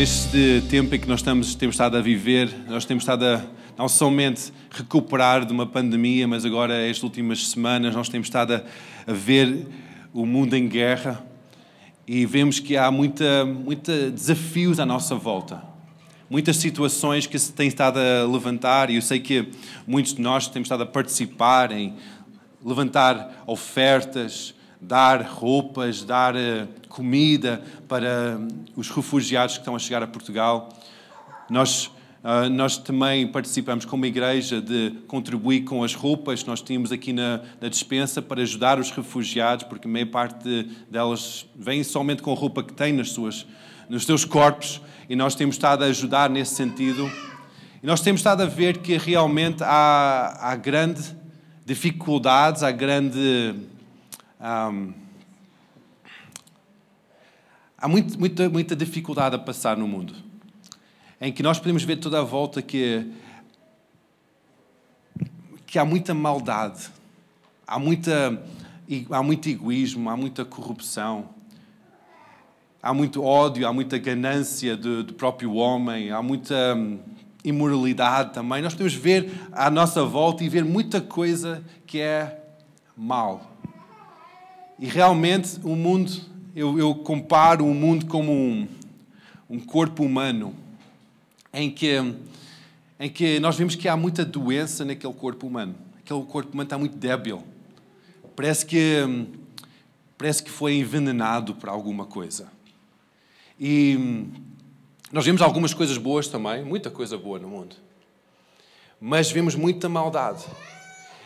Neste 0.00 0.62
tempo 0.70 0.94
em 0.94 0.98
que 0.98 1.06
nós 1.06 1.20
estamos, 1.20 1.54
temos 1.54 1.74
estado 1.74 1.94
a 1.94 2.00
viver, 2.00 2.50
nós 2.66 2.86
temos 2.86 3.02
estado 3.02 3.22
a 3.22 3.44
não 3.76 3.86
somente 3.86 4.50
recuperar 4.70 5.44
de 5.44 5.52
uma 5.52 5.66
pandemia, 5.66 6.26
mas 6.26 6.42
agora, 6.42 6.72
estas 6.88 7.02
últimas 7.02 7.48
semanas, 7.48 7.94
nós 7.94 8.08
temos 8.08 8.26
estado 8.26 8.54
a, 8.54 8.62
a 9.06 9.12
ver 9.12 9.66
o 10.14 10.24
mundo 10.24 10.56
em 10.56 10.66
guerra 10.66 11.22
e 12.08 12.24
vemos 12.24 12.58
que 12.58 12.78
há 12.78 12.90
muita, 12.90 13.44
muita 13.44 14.10
desafios 14.10 14.80
à 14.80 14.86
nossa 14.86 15.14
volta. 15.14 15.62
Muitas 16.30 16.56
situações 16.56 17.26
que 17.26 17.38
se 17.38 17.52
têm 17.52 17.68
estado 17.68 17.98
a 17.98 18.26
levantar, 18.26 18.88
e 18.88 18.96
eu 18.96 19.02
sei 19.02 19.20
que 19.20 19.50
muitos 19.86 20.14
de 20.14 20.22
nós 20.22 20.48
temos 20.48 20.64
estado 20.64 20.84
a 20.84 20.86
participar 20.86 21.72
em 21.72 21.94
levantar 22.64 23.42
ofertas, 23.46 24.54
dar 24.80 25.22
roupas, 25.22 26.02
dar 26.02 26.34
eh, 26.34 26.66
comida 26.88 27.62
para 27.86 28.40
os 28.74 28.88
refugiados 28.90 29.56
que 29.56 29.60
estão 29.60 29.76
a 29.76 29.78
chegar 29.78 30.02
a 30.02 30.06
Portugal. 30.06 30.70
Nós, 31.50 31.90
ah, 32.24 32.48
nós 32.48 32.78
também 32.78 33.26
participamos 33.26 33.84
como 33.84 34.06
igreja 34.06 34.60
de 34.60 34.92
contribuir 35.06 35.62
com 35.64 35.84
as 35.84 35.94
roupas 35.94 36.42
que 36.42 36.48
nós 36.48 36.62
tínhamos 36.62 36.90
aqui 36.92 37.12
na, 37.12 37.40
na 37.60 37.68
dispensa 37.68 38.22
para 38.22 38.40
ajudar 38.40 38.78
os 38.78 38.90
refugiados, 38.90 39.64
porque 39.64 39.86
meia 39.86 40.06
parte 40.06 40.64
delas 40.90 41.46
vem 41.54 41.84
somente 41.84 42.22
com 42.22 42.32
a 42.32 42.36
roupa 42.36 42.62
que 42.62 42.72
têm 42.72 42.92
nas 42.92 43.10
suas, 43.10 43.46
nos 43.88 44.06
seus 44.06 44.24
corpos, 44.24 44.80
e 45.08 45.16
nós 45.16 45.34
temos 45.34 45.56
estado 45.56 45.84
a 45.84 45.88
ajudar 45.88 46.30
nesse 46.30 46.54
sentido. 46.54 47.10
E 47.82 47.86
nós 47.86 48.00
temos 48.00 48.20
estado 48.20 48.42
a 48.42 48.46
ver 48.46 48.78
que 48.78 48.96
realmente 48.96 49.62
há, 49.62 50.38
há 50.40 50.56
grande 50.56 51.02
dificuldades, 51.66 52.62
há 52.62 52.70
grande 52.70 53.54
um, 54.40 54.94
há 57.76 57.86
muito, 57.86 58.18
muita, 58.18 58.48
muita 58.48 58.74
dificuldade 58.74 59.36
a 59.36 59.38
passar 59.38 59.76
no 59.76 59.86
mundo, 59.86 60.14
em 61.20 61.30
que 61.30 61.42
nós 61.42 61.58
podemos 61.58 61.84
ver 61.84 61.96
toda 61.96 62.20
a 62.20 62.22
volta 62.22 62.62
que, 62.62 63.06
que 65.66 65.78
há 65.78 65.84
muita 65.84 66.14
maldade, 66.14 66.88
há, 67.66 67.78
muita, 67.78 68.42
há 69.10 69.22
muito 69.22 69.48
egoísmo, 69.48 70.08
há 70.08 70.16
muita 70.16 70.42
corrupção, 70.42 71.28
há 72.82 72.94
muito 72.94 73.22
ódio, 73.22 73.68
há 73.68 73.72
muita 73.72 73.98
ganância 73.98 74.74
do, 74.74 75.04
do 75.04 75.12
próprio 75.12 75.52
homem, 75.54 76.10
há 76.10 76.22
muita 76.22 76.74
hum, 76.74 76.98
imoralidade 77.44 78.32
também. 78.32 78.62
Nós 78.62 78.72
podemos 78.72 78.94
ver 78.94 79.30
à 79.52 79.70
nossa 79.70 80.02
volta 80.02 80.42
e 80.42 80.48
ver 80.48 80.64
muita 80.64 80.98
coisa 80.98 81.62
que 81.86 82.00
é 82.00 82.42
mal. 82.96 83.49
E 84.80 84.86
realmente 84.86 85.60
o 85.62 85.76
mundo, 85.76 86.10
eu, 86.56 86.78
eu 86.78 86.94
comparo 86.94 87.66
o 87.66 87.74
mundo 87.74 88.06
como 88.06 88.32
um, 88.32 88.66
um 89.48 89.60
corpo 89.60 90.02
humano, 90.02 90.54
em 91.52 91.70
que, 91.70 91.96
em 92.98 93.10
que 93.10 93.38
nós 93.40 93.58
vemos 93.58 93.74
que 93.74 93.86
há 93.86 93.94
muita 93.94 94.24
doença 94.24 94.82
naquele 94.82 95.12
corpo 95.12 95.46
humano. 95.46 95.74
Aquele 95.98 96.22
corpo 96.24 96.54
humano 96.54 96.66
está 96.66 96.78
muito 96.78 96.96
débil. 96.96 97.44
Parece 98.34 98.64
que, 98.64 99.26
parece 100.16 100.42
que 100.42 100.50
foi 100.50 100.76
envenenado 100.76 101.54
por 101.56 101.68
alguma 101.68 102.06
coisa. 102.06 102.50
E 103.60 104.24
nós 105.12 105.26
vemos 105.26 105.42
algumas 105.42 105.74
coisas 105.74 105.98
boas 105.98 106.26
também, 106.26 106.64
muita 106.64 106.90
coisa 106.90 107.18
boa 107.18 107.38
no 107.38 107.48
mundo. 107.48 107.76
Mas 108.98 109.30
vemos 109.30 109.54
muita 109.54 109.90
maldade. 109.90 110.46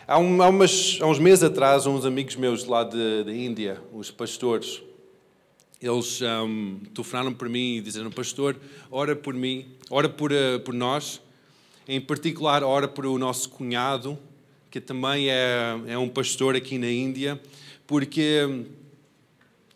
Há, 0.07 0.19
um, 0.19 0.39
há, 0.43 0.49
umas, 0.49 0.99
há 1.01 1.07
uns 1.07 1.17
meses 1.17 1.43
atrás, 1.43 1.87
uns 1.87 2.05
amigos 2.05 2.35
meus 2.35 2.63
lá 2.63 2.83
da 2.83 3.33
Índia, 3.33 3.81
os 3.91 4.11
pastores, 4.11 4.83
eles 5.81 6.21
um, 6.21 6.79
telefonaram 6.93 7.33
para 7.33 7.49
mim 7.49 7.77
e 7.77 7.81
disseram: 7.81 8.11
Pastor, 8.11 8.55
ora 8.91 9.15
por 9.15 9.33
mim, 9.33 9.65
ora 9.89 10.07
por, 10.07 10.31
uh, 10.31 10.59
por 10.63 10.75
nós, 10.75 11.19
em 11.87 11.99
particular, 11.99 12.63
ora 12.63 12.87
por 12.87 13.07
o 13.07 13.17
nosso 13.17 13.49
cunhado, 13.49 14.15
que 14.69 14.79
também 14.79 15.31
é, 15.31 15.75
é 15.87 15.97
um 15.97 16.07
pastor 16.07 16.55
aqui 16.55 16.77
na 16.77 16.91
Índia, 16.91 17.41
porque 17.87 18.45
hum, 18.47 18.65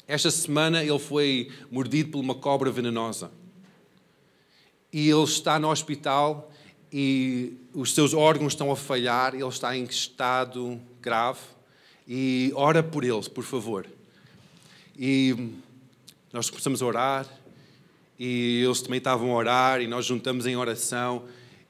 esta 0.08 0.30
semana 0.30 0.84
ele 0.84 1.00
foi 1.00 1.50
mordido 1.72 2.12
por 2.12 2.20
uma 2.20 2.36
cobra 2.36 2.70
venenosa. 2.70 3.32
E 4.94 5.10
ele 5.10 5.24
está 5.24 5.58
no 5.58 5.72
hospital 5.72 6.52
e 6.92 7.54
os 7.74 7.94
seus 7.94 8.14
órgãos 8.14 8.54
estão 8.54 8.72
a 8.72 8.76
falhar, 8.76 9.36
ele 9.36 9.48
está 9.48 9.76
em 9.78 9.84
estado 9.84 10.80
grave. 11.02 11.40
E 12.08 12.52
ora 12.56 12.82
por 12.82 13.04
eles, 13.04 13.28
por 13.28 13.44
favor. 13.44 13.86
E 14.98 15.52
nós 16.34 16.50
começamos 16.50 16.82
a 16.82 16.86
orar. 16.86 17.28
E 18.18 18.64
eles 18.66 18.82
também 18.82 18.98
estavam 18.98 19.32
a 19.32 19.36
orar 19.36 19.82
e 19.82 19.88
nós 19.88 20.06
juntamos 20.06 20.46
em 20.46 20.56
oração. 20.56 21.26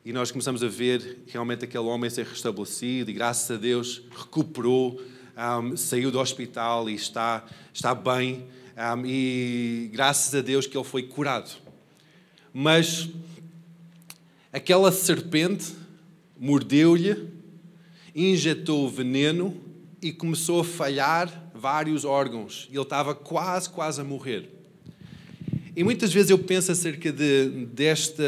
E 0.06 0.14
nós 0.14 0.32
começamos 0.32 0.64
a 0.64 0.68
ver 0.68 1.20
realmente 1.28 1.66
aquele 1.66 1.84
homem 1.84 2.10
ser 2.10 2.26
restabelecido. 2.26 3.12
E 3.12 3.14
graças 3.14 3.52
a 3.52 3.60
Deus 3.60 4.02
recuperou, 4.18 5.00
um, 5.38 5.76
saiu 5.76 6.10
do 6.10 6.20
hospital 6.20 6.90
e 6.90 6.96
está, 6.96 7.46
está 7.74 7.94
bem. 7.94 8.48
Um, 8.78 9.06
e 9.06 9.90
graças 9.92 10.34
a 10.34 10.42
Deus 10.42 10.66
que 10.66 10.78
ele 10.78 10.86
foi 10.86 11.04
curado. 11.04 11.52
Mas 12.54 13.10
Aquela 14.52 14.92
serpente 14.92 15.76
mordeu-lhe, 16.40 17.28
injetou 18.16 18.90
veneno 18.90 19.56
e 20.02 20.12
começou 20.12 20.62
a 20.62 20.64
falhar 20.64 21.52
vários 21.54 22.04
órgãos. 22.04 22.68
Ele 22.72 22.82
estava 22.82 23.14
quase, 23.14 23.70
quase 23.70 24.02
a 24.02 24.04
morrer. 24.04 24.50
E 25.76 25.84
muitas 25.84 26.12
vezes 26.12 26.32
eu 26.32 26.40
penso 26.40 26.72
acerca 26.72 27.12
de, 27.12 27.68
deste, 27.68 28.24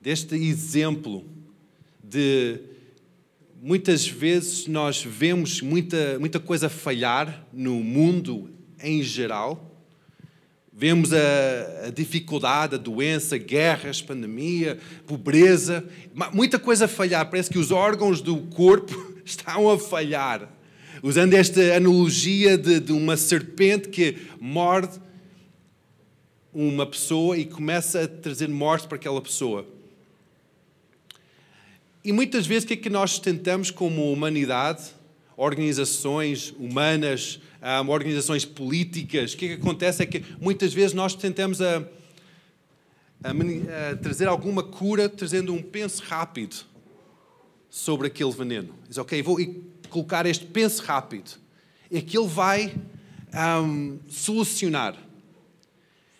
deste 0.00 0.36
exemplo 0.36 1.24
de 2.02 2.60
muitas 3.60 4.06
vezes 4.06 4.68
nós 4.68 5.02
vemos 5.02 5.60
muita, 5.60 6.20
muita 6.20 6.38
coisa 6.38 6.68
falhar 6.68 7.44
no 7.52 7.82
mundo 7.82 8.48
em 8.80 9.02
geral 9.02 9.75
Vemos 10.78 11.10
a, 11.10 11.86
a, 11.86 11.90
dificuldade, 11.90 12.74
a 12.74 12.78
doença, 12.78 13.38
guerras, 13.38 14.02
pandemia, 14.02 14.78
pobreza, 15.06 15.82
muita 16.34 16.58
coisa 16.58 16.84
a 16.84 16.88
falhar. 16.88 17.30
Parece 17.30 17.48
que 17.48 17.58
os 17.58 17.70
órgãos 17.70 18.20
do 18.20 18.36
corpo 18.36 18.94
estão 19.24 19.70
a 19.70 19.78
falhar. 19.78 20.52
Usando 21.02 21.32
esta 21.32 21.62
analogia 21.74 22.58
de, 22.58 22.78
de 22.78 22.92
uma 22.92 23.16
serpente 23.16 23.88
que 23.88 24.18
morde 24.38 25.00
uma 26.52 26.84
pessoa 26.84 27.38
e 27.38 27.46
começa 27.46 28.02
a 28.02 28.08
trazer 28.08 28.48
morte 28.50 28.86
para 28.86 28.96
aquela 28.96 29.22
pessoa. 29.22 29.66
E 32.04 32.12
muitas 32.12 32.46
vezes 32.46 32.64
o 32.64 32.66
que 32.66 32.74
é 32.74 32.76
que 32.76 32.90
nós 32.90 33.18
tentamos 33.18 33.70
como 33.70 34.12
humanidade, 34.12 34.90
organizações 35.36 36.54
humanas, 36.58 37.40
um, 37.84 37.90
organizações 37.90 38.44
políticas, 38.44 39.34
o 39.34 39.36
que, 39.36 39.44
é 39.46 39.48
que 39.48 39.54
acontece 39.54 40.02
é 40.02 40.06
que 40.06 40.24
muitas 40.40 40.72
vezes 40.72 40.92
nós 40.92 41.14
tentamos 41.14 41.60
a, 41.60 41.78
a, 43.22 43.30
a 43.30 43.96
trazer 43.96 44.28
alguma 44.28 44.62
cura 44.62 45.08
trazendo 45.08 45.52
um 45.52 45.62
penso 45.62 46.02
rápido 46.02 46.56
sobre 47.68 48.06
aquele 48.06 48.32
veneno. 48.32 48.74
Diz, 48.88 48.96
ok, 48.96 49.22
vou 49.22 49.36
colocar 49.90 50.24
este 50.26 50.46
penso 50.46 50.82
rápido. 50.82 51.32
E 51.90 51.98
aquilo 51.98 52.26
vai 52.26 52.74
um, 53.62 53.98
solucionar. 54.08 54.96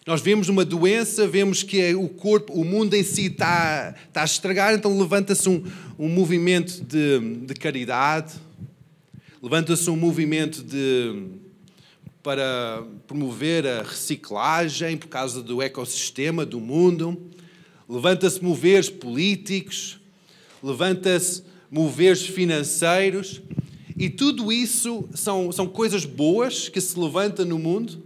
Nós 0.06 0.20
vemos 0.20 0.48
uma 0.48 0.64
doença, 0.64 1.26
vemos 1.26 1.64
que 1.64 1.80
é 1.80 1.96
o 1.96 2.08
corpo, 2.08 2.52
o 2.52 2.64
mundo 2.64 2.94
em 2.94 3.02
si 3.02 3.26
está, 3.26 3.92
está 4.06 4.22
a 4.22 4.24
estragar, 4.24 4.72
então 4.72 4.96
levanta-se 4.96 5.48
um, 5.48 5.64
um 5.98 6.08
movimento 6.08 6.80
de, 6.84 7.18
de 7.44 7.54
caridade, 7.54 8.34
Levanta-se 9.42 9.90
um 9.90 9.96
movimento 9.96 10.62
de, 10.62 11.28
para 12.22 12.82
promover 13.06 13.66
a 13.66 13.82
reciclagem 13.82 14.96
por 14.96 15.08
causa 15.08 15.42
do 15.42 15.60
ecossistema 15.60 16.46
do 16.46 16.58
mundo. 16.58 17.30
Levanta-se 17.86 18.42
moveres 18.42 18.88
políticos, 18.88 20.00
levanta-se 20.62 21.42
moveres 21.70 22.22
financeiros. 22.22 23.42
E 23.94 24.08
tudo 24.08 24.50
isso 24.50 25.06
são, 25.12 25.52
são 25.52 25.66
coisas 25.66 26.06
boas 26.06 26.70
que 26.70 26.80
se 26.80 26.98
levantam 26.98 27.44
no 27.44 27.58
mundo 27.58 28.02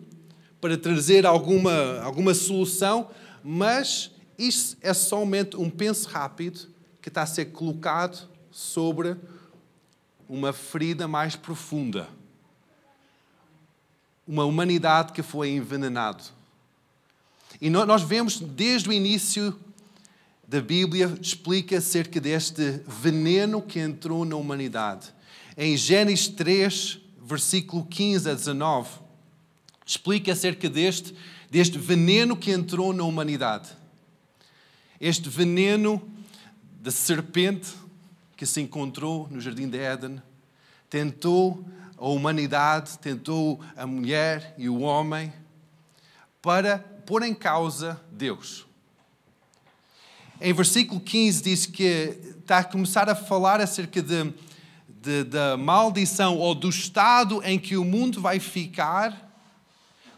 para 0.60 0.76
trazer 0.76 1.24
alguma, 1.24 2.00
alguma 2.00 2.34
solução, 2.34 3.08
mas 3.42 4.10
isso 4.36 4.76
é 4.82 4.92
somente 4.92 5.56
um 5.56 5.70
penso 5.70 6.08
rápido 6.08 6.68
que 7.00 7.08
está 7.08 7.22
a 7.22 7.26
ser 7.26 7.46
colocado 7.46 8.28
sobre 8.50 9.16
uma 10.30 10.52
ferida 10.52 11.08
mais 11.08 11.34
profunda. 11.34 12.08
Uma 14.24 14.44
humanidade 14.44 15.12
que 15.12 15.24
foi 15.24 15.50
envenenado. 15.50 16.22
E 17.60 17.68
nós 17.68 18.02
vemos 18.02 18.38
desde 18.38 18.88
o 18.88 18.92
início 18.92 19.58
da 20.46 20.60
Bíblia 20.60 21.12
explica 21.20 21.78
acerca 21.78 22.20
deste 22.20 22.80
veneno 22.86 23.60
que 23.60 23.80
entrou 23.80 24.24
na 24.24 24.36
humanidade. 24.36 25.12
Em 25.56 25.76
Gênesis 25.76 26.28
3, 26.28 27.00
versículo 27.20 27.84
15 27.86 28.30
a 28.30 28.34
19, 28.34 28.88
explica 29.84 30.32
acerca 30.32 30.70
deste, 30.70 31.12
deste 31.50 31.76
veneno 31.76 32.36
que 32.36 32.52
entrou 32.52 32.92
na 32.92 33.02
humanidade. 33.02 33.68
Este 35.00 35.28
veneno 35.28 36.00
da 36.80 36.92
serpente 36.92 37.80
que 38.40 38.46
se 38.46 38.58
encontrou 38.62 39.28
no 39.30 39.38
jardim 39.38 39.68
de 39.68 39.76
Éden 39.76 40.22
tentou 40.88 41.62
a 41.98 42.08
humanidade, 42.08 42.98
tentou 42.98 43.60
a 43.76 43.86
mulher 43.86 44.54
e 44.56 44.66
o 44.66 44.80
homem 44.80 45.30
para 46.40 46.78
pôr 47.04 47.22
em 47.22 47.34
causa 47.34 48.00
Deus. 48.10 48.66
Em 50.40 50.54
versículo 50.54 51.02
15 51.02 51.42
diz 51.42 51.66
que 51.66 52.18
está 52.38 52.60
a 52.60 52.64
começar 52.64 53.10
a 53.10 53.14
falar 53.14 53.60
acerca 53.60 54.00
de, 54.00 54.32
de, 54.88 55.24
da 55.24 55.58
maldição 55.58 56.38
ou 56.38 56.54
do 56.54 56.70
estado 56.70 57.42
em 57.44 57.58
que 57.58 57.76
o 57.76 57.84
mundo 57.84 58.22
vai 58.22 58.40
ficar 58.40 59.30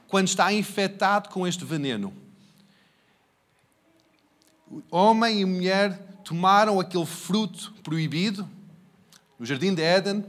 quando 0.07 0.29
está 0.29 0.53
infectado 0.53 1.29
com 1.29 1.45
este 1.45 1.65
veneno. 1.65 2.15
Homem 4.93 5.41
e 5.41 5.45
mulher 5.45 6.12
tomaram 6.33 6.81
aquele 6.81 7.05
fruto 7.05 7.75
proibido 7.83 8.49
no 9.39 9.45
jardim 9.45 9.75
de 9.75 9.83
Éden. 9.83 10.25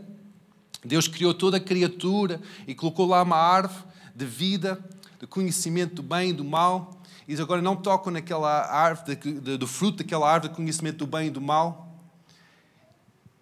Deus 0.84 1.08
criou 1.08 1.34
toda 1.34 1.56
a 1.56 1.60
criatura 1.62 2.42
e 2.68 2.76
colocou 2.76 3.08
lá 3.08 3.24
uma 3.24 3.38
árvore 3.38 3.86
de 4.14 4.26
vida, 4.26 4.84
de 5.18 5.26
conhecimento 5.26 5.96
do 5.96 6.04
bem 6.04 6.32
e 6.32 6.34
do 6.34 6.44
mal. 6.44 7.02
E 7.26 7.32
diz, 7.32 7.40
agora 7.40 7.62
não 7.62 7.78
tocam 7.78 8.12
naquela 8.12 8.70
árvore, 8.70 9.16
do 9.16 9.66
fruto 9.66 10.04
daquela 10.04 10.30
árvore 10.30 10.50
de 10.50 10.58
conhecimento 10.58 10.98
do 10.98 11.08
bem 11.08 11.28
e 11.28 11.30
do 11.30 11.40
mal. 11.40 11.98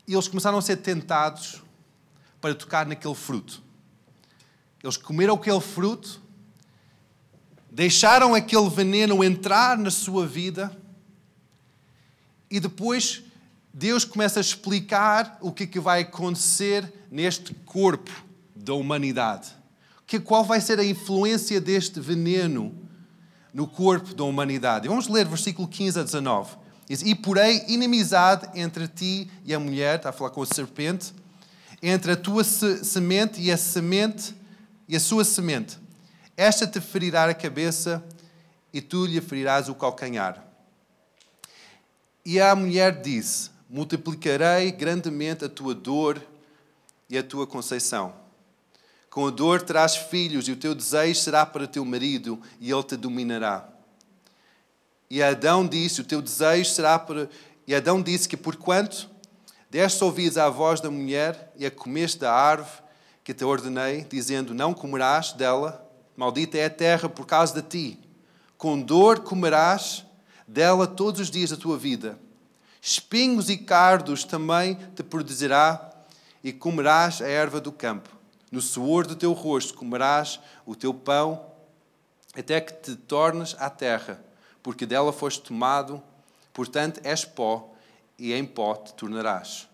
E 0.08 0.14
eles 0.14 0.28
começaram 0.28 0.60
a 0.60 0.62
ser 0.62 0.78
tentados 0.78 1.64
para 2.40 2.54
tocar 2.54 2.86
naquele 2.86 3.16
fruto. 3.16 3.64
Eles 4.84 4.98
comeram 4.98 5.34
aquele 5.34 5.62
fruto, 5.62 6.22
deixaram 7.72 8.36
aquele 8.36 8.70
veneno 8.70 9.24
entrar 9.24 9.80
na 9.80 9.90
sua 9.90 10.28
vida 10.28 10.80
e 12.52 12.60
depois 12.60 13.24
Deus 13.74 14.04
começa 14.04 14.40
a 14.40 14.42
explicar 14.42 15.38
o 15.42 15.52
que, 15.52 15.64
é 15.64 15.68
que 15.68 15.80
vai 15.80 16.02
acontecer 16.02 16.92
neste 17.10 17.54
corpo 17.54 18.12
da 18.54 18.74
humanidade. 18.74 19.50
Que, 20.06 20.20
qual 20.20 20.44
vai 20.44 20.60
ser 20.60 20.78
a 20.78 20.86
influência 20.86 21.62
deste 21.62 22.02
veneno 22.02 22.76
no 23.54 23.66
corpo 23.66 24.14
da 24.14 24.26
humanidade? 24.26 24.90
Vamos 24.90 25.08
ler 25.08 25.26
versículo 25.26 25.68
15 25.68 26.00
a 26.00 26.04
19. 26.04 26.58
Diz, 26.86 27.02
e 27.02 27.16
porém 27.16 27.64
inimizade 27.70 28.60
entre 28.60 28.90
ti 28.90 29.32
e 29.46 29.54
a 29.54 29.60
mulher, 29.60 29.96
está 29.96 30.10
a 30.10 30.12
falar 30.12 30.32
com 30.32 30.42
a 30.42 30.46
serpente, 30.46 31.14
entre 31.82 32.12
a 32.12 32.18
tua 32.18 32.44
semente 32.44 33.40
e 33.40 33.50
a 33.50 33.56
semente 33.56 34.36
e 34.90 34.98
a 34.98 35.00
sua 35.00 35.24
semente. 35.24 35.80
Esta 36.36 36.68
te 36.68 36.82
ferirá 36.82 37.24
a 37.24 37.34
cabeça 37.34 38.04
e 38.74 38.82
tu 38.82 39.06
lhe 39.06 39.22
ferirás 39.22 39.70
o 39.70 39.76
calcanhar. 39.76 40.51
E 42.24 42.40
a 42.40 42.56
mulher 42.56 43.02
disse: 43.02 43.50
Multiplicarei 43.70 44.72
grandemente 44.72 45.46
a 45.46 45.50
tua 45.50 45.74
dor 45.74 46.22
e 47.10 47.18
a 47.18 47.24
tua 47.24 47.48
conceição. 47.48 48.14
Com 49.10 49.28
a 49.28 49.30
dor 49.30 49.62
terás 49.62 49.96
filhos, 49.96 50.48
e 50.48 50.52
o 50.52 50.56
teu 50.56 50.74
desejo 50.74 51.20
será 51.20 51.46
para 51.46 51.68
teu 51.68 51.84
marido, 51.84 52.42
e 52.60 52.72
ele 52.72 52.84
te 52.84 52.96
dominará. 52.96 53.68
E 55.10 55.22
Adão 55.22 55.68
disse: 55.68 56.00
O 56.02 56.06
teu 56.06 56.22
desejo 56.22 56.70
será 56.70 56.98
para. 56.98 57.30
E 57.68 57.76
Adão 57.76 58.02
disse 58.02 58.30
que, 58.30 58.38
porquanto 58.38 59.10
deste 59.70 60.04
ouvidos 60.04 60.38
à 60.38 60.50
voz 60.50 60.80
da 60.80 60.92
mulher 60.92 61.52
e 61.58 61.66
a 61.66 61.72
comeste 61.72 62.20
da 62.20 62.34
árvore 62.34 62.82
que 63.24 63.34
te 63.34 63.44
ordenei, 63.44 64.06
dizendo: 64.10 64.54
Não 64.54 64.74
comerás 64.74 65.34
dela, 65.34 65.86
maldita 66.16 66.58
é 66.58 66.66
a 66.66 66.70
terra 66.70 67.10
por 67.10 67.26
causa 67.26 67.62
de 67.62 67.68
ti. 67.68 68.00
Com 68.58 68.80
dor 68.80 69.22
comerás 69.22 70.06
dela 70.52 70.86
todos 70.86 71.22
os 71.22 71.32
dias 71.32 71.50
da 71.50 71.56
tua 71.56 71.78
vida. 71.78 72.20
Espinhos 72.82 73.50
e 73.50 73.58
cardos 73.58 74.26
também 74.26 74.76
te 74.96 75.02
produzirá, 75.02 75.90
e 76.44 76.52
comerás 76.52 77.22
a 77.22 77.28
erva 77.28 77.62
do 77.62 77.72
campo. 77.72 78.10
No 78.52 78.60
suor 78.60 79.06
do 79.08 79.16
teu 79.16 79.32
rosto 79.32 79.76
comerás 79.76 80.40
o 80.66 80.76
teu 80.76 80.94
pão, 80.94 81.46
até 82.36 82.60
que 82.60 82.74
te 82.74 82.96
tornes 82.96 83.56
à 83.60 83.70
terra, 83.70 84.24
porque 84.62 84.86
dela 84.86 85.14
foste 85.14 85.42
tomado, 85.42 86.02
portanto 86.52 87.00
és 87.04 87.24
pó, 87.24 87.74
e 88.18 88.34
em 88.34 88.44
pó 88.44 88.76
te 88.76 88.94
tornarás. 88.94 89.68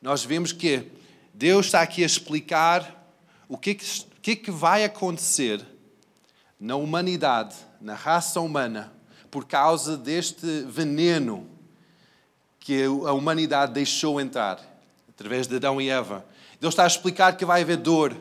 Nós 0.00 0.24
vemos 0.24 0.52
que 0.52 0.90
Deus 1.34 1.66
está 1.66 1.82
aqui 1.82 2.02
a 2.02 2.06
explicar 2.06 3.04
o 3.48 3.58
que, 3.58 3.70
é 3.70 3.74
que, 3.74 3.84
que, 4.22 4.30
é 4.30 4.36
que 4.36 4.50
vai 4.50 4.84
acontecer 4.84 5.64
na 6.58 6.76
humanidade, 6.76 7.56
na 7.80 7.94
raça 7.94 8.40
humana, 8.40 8.91
por 9.32 9.46
causa 9.46 9.96
deste 9.96 10.46
veneno 10.68 11.46
que 12.60 12.84
a 12.84 13.12
humanidade 13.12 13.72
deixou 13.72 14.20
entrar, 14.20 14.60
através 15.08 15.46
de 15.46 15.56
Adão 15.56 15.80
e 15.80 15.88
Eva. 15.88 16.22
Deus 16.60 16.74
está 16.74 16.84
a 16.84 16.86
explicar 16.86 17.34
que 17.34 17.44
vai 17.46 17.62
haver 17.62 17.78
dor, 17.78 18.14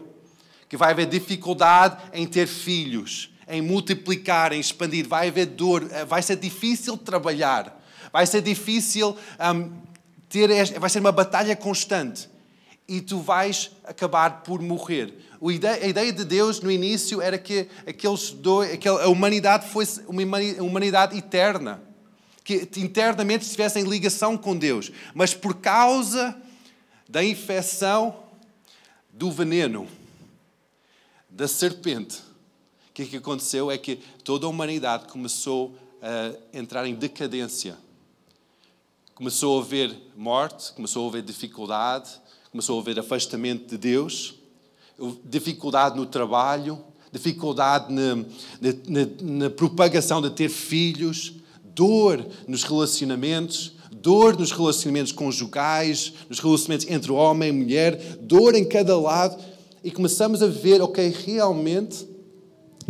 que 0.69 0.77
vai 0.77 0.91
haver 0.91 1.07
dificuldade 1.07 2.01
em 2.13 2.25
ter 2.25 2.47
filhos, 2.47 3.29
em 3.45 3.61
multiplicar, 3.61 4.53
em 4.53 4.59
expandir. 4.61 5.05
Vai 5.05 5.27
haver 5.27 5.47
dor, 5.47 5.83
vai 6.07 6.21
ser 6.21 6.37
difícil 6.37 6.97
trabalhar, 6.97 7.77
vai 8.11 8.25
ser 8.25 8.41
difícil 8.41 9.13
um, 9.53 9.69
ter, 10.29 10.79
vai 10.79 10.89
ser 10.89 11.01
uma 11.01 11.11
batalha 11.11 11.57
constante 11.57 12.29
e 12.87 13.01
tu 13.01 13.19
vais 13.19 13.71
acabar 13.83 14.43
por 14.43 14.61
morrer 14.61 15.13
a 15.49 15.87
ideia 15.87 16.13
de 16.13 16.23
Deus 16.23 16.59
no 16.59 16.69
início 16.69 17.19
era 17.19 17.37
que 17.37 17.67
aqueles 17.87 18.29
dois, 18.29 18.79
a 18.85 19.07
humanidade 19.07 19.67
fosse 19.69 20.01
uma 20.07 20.21
humanidade 20.59 21.17
eterna, 21.17 21.81
que 22.43 22.69
internamente 22.77 23.45
estivesse 23.45 23.79
em 23.79 23.83
ligação 23.83 24.37
com 24.37 24.55
Deus, 24.55 24.91
mas 25.15 25.33
por 25.33 25.55
causa 25.55 26.39
da 27.09 27.23
infecção 27.23 28.15
do 29.11 29.31
veneno 29.31 29.87
da 31.27 31.47
serpente, 31.47 32.17
o 32.89 32.93
que, 32.93 33.03
é 33.03 33.05
que 33.05 33.17
aconteceu? 33.17 33.71
É 33.71 33.77
que 33.77 33.95
toda 34.23 34.45
a 34.45 34.49
humanidade 34.49 35.07
começou 35.07 35.75
a 36.01 36.57
entrar 36.57 36.85
em 36.85 36.93
decadência. 36.93 37.77
Começou 39.15 39.57
a 39.57 39.63
haver 39.63 39.95
morte, 40.15 40.73
começou 40.73 41.05
a 41.05 41.09
haver 41.09 41.21
dificuldade, 41.23 42.11
começou 42.51 42.77
a 42.77 42.81
haver 42.81 42.99
afastamento 42.99 43.69
de 43.69 43.77
Deus 43.77 44.40
dificuldade 45.25 45.95
no 45.95 46.05
trabalho, 46.05 46.79
dificuldade 47.11 47.91
na, 47.93 48.15
na, 48.15 49.07
na, 49.21 49.49
propagação 49.49 50.21
de 50.21 50.29
ter 50.29 50.49
filhos, 50.49 51.33
dor 51.63 52.25
nos 52.47 52.63
relacionamentos, 52.63 53.73
dor 53.91 54.37
nos 54.37 54.51
relacionamentos 54.51 55.11
conjugais, 55.11 56.13
nos 56.29 56.39
relacionamentos 56.39 56.87
entre 56.89 57.11
homem 57.11 57.49
e 57.49 57.51
mulher, 57.51 58.17
dor 58.21 58.55
em 58.55 58.63
cada 58.63 58.97
lado. 58.97 59.41
E 59.83 59.91
começamos 59.91 60.41
a 60.41 60.47
ver, 60.47 60.81
ok, 60.81 61.13
realmente 61.25 62.07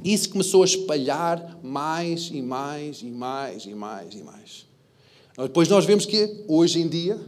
isso 0.03 0.29
começou 0.29 0.63
a 0.63 0.65
espalhar 0.65 1.59
mais 1.63 2.29
e 2.31 2.41
mais 2.41 3.01
e 3.01 3.05
mais 3.05 3.65
e 3.65 3.73
mais 3.73 4.13
e 4.13 4.23
mais. 4.23 4.65
Depois 5.37 5.67
nós 5.69 5.85
vemos 5.85 6.05
que 6.05 6.43
hoje 6.47 6.79
em 6.79 6.87
dia 6.87 7.19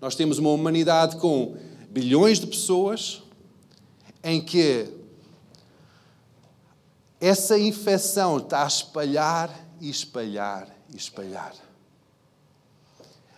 nós 0.00 0.14
temos 0.14 0.38
uma 0.38 0.50
humanidade 0.50 1.16
com 1.16 1.56
bilhões 1.90 2.38
de 2.38 2.46
pessoas, 2.46 3.21
em 4.22 4.40
que 4.40 4.88
essa 7.20 7.58
infecção 7.58 8.38
está 8.38 8.64
a 8.64 8.66
espalhar 8.66 9.50
e 9.80 9.88
espalhar 9.88 10.68
e 10.92 10.96
espalhar. 10.96 11.54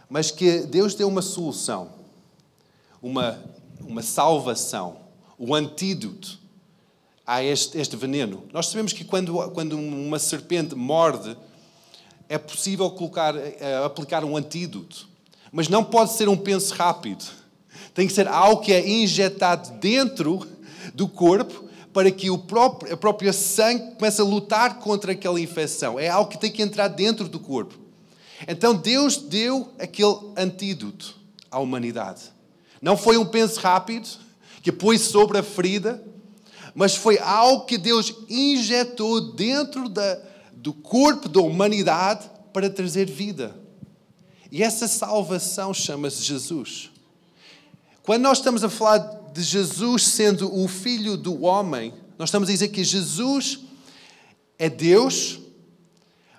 Mas 0.08 0.30
que 0.30 0.60
Deus 0.60 0.94
deu 0.94 1.08
uma 1.08 1.22
solução, 1.22 1.90
uma, 3.02 3.42
uma 3.80 4.02
salvação, 4.02 4.98
o 5.38 5.54
antídoto 5.54 6.38
a 7.26 7.42
este, 7.42 7.78
este 7.78 7.96
veneno. 7.96 8.44
Nós 8.52 8.66
sabemos 8.66 8.92
que 8.92 9.04
quando, 9.04 9.50
quando 9.50 9.76
uma 9.76 10.18
serpente 10.18 10.74
morde, 10.74 11.36
é 12.28 12.38
possível 12.38 12.90
colocar, 12.90 13.34
eh, 13.36 13.82
aplicar 13.84 14.24
um 14.24 14.36
antídoto. 14.36 15.08
Mas 15.52 15.68
não 15.68 15.84
pode 15.84 16.12
ser 16.12 16.28
um 16.28 16.36
penso 16.36 16.74
rápido. 16.74 17.24
Tem 17.94 18.06
que 18.06 18.12
ser 18.12 18.26
algo 18.28 18.62
que 18.62 18.72
é 18.72 18.88
injetado 18.88 19.78
dentro 19.78 20.53
do 20.94 21.08
corpo 21.08 21.64
para 21.92 22.10
que 22.10 22.30
o 22.30 22.38
próprio, 22.38 22.94
a 22.94 22.96
própria 22.96 23.32
sangue 23.32 23.94
comece 23.96 24.20
a 24.20 24.24
lutar 24.24 24.78
contra 24.78 25.12
aquela 25.12 25.40
infecção. 25.40 25.98
É 25.98 26.08
algo 26.08 26.30
que 26.30 26.38
tem 26.38 26.50
que 26.50 26.62
entrar 26.62 26.88
dentro 26.88 27.28
do 27.28 27.38
corpo. 27.38 27.74
Então 28.48 28.74
Deus 28.74 29.16
deu 29.16 29.72
aquele 29.78 30.16
antídoto 30.36 31.14
à 31.50 31.58
humanidade. 31.58 32.22
Não 32.80 32.96
foi 32.96 33.16
um 33.16 33.24
penso 33.24 33.60
rápido 33.60 34.08
que 34.62 34.72
pôs 34.72 35.02
sobre 35.02 35.38
a 35.38 35.42
ferida, 35.42 36.02
mas 36.74 36.96
foi 36.96 37.18
algo 37.18 37.64
que 37.64 37.78
Deus 37.78 38.12
injetou 38.28 39.32
dentro 39.34 39.88
da, 39.88 40.18
do 40.52 40.72
corpo 40.72 41.28
da 41.28 41.40
humanidade 41.40 42.28
para 42.52 42.68
trazer 42.68 43.08
vida. 43.08 43.56
E 44.50 44.62
essa 44.62 44.88
salvação 44.88 45.72
chama-se 45.72 46.22
Jesus. 46.22 46.90
Quando 48.02 48.22
nós 48.22 48.38
estamos 48.38 48.62
a 48.62 48.68
falar 48.68 49.23
de 49.34 49.42
Jesus 49.42 50.04
sendo 50.04 50.54
o 50.56 50.68
Filho 50.68 51.16
do 51.16 51.42
homem, 51.42 51.92
nós 52.16 52.28
estamos 52.28 52.48
a 52.48 52.52
dizer 52.52 52.68
que 52.68 52.84
Jesus 52.84 53.58
é 54.56 54.70
Deus, 54.70 55.40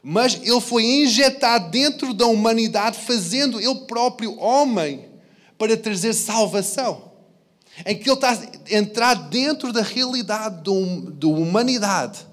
mas 0.02 0.36
ele 0.42 0.62
foi 0.62 0.84
injetado 0.84 1.70
dentro 1.70 2.14
da 2.14 2.25
humanidade, 2.25 2.98
fazendo 3.00 3.60
ele 3.60 3.75
próprio 3.86 4.40
homem 4.40 5.10
para 5.58 5.75
trazer 5.75 6.14
salvação. 6.14 7.12
Em 7.86 7.98
que 7.98 8.10
ele 8.10 8.16
está 8.16 8.32
a 8.32 8.74
entrar 8.74 9.14
dentro 9.16 9.74
da 9.74 9.82
realidade 9.82 10.64
da 10.64 11.28
humanidade. 11.28 12.25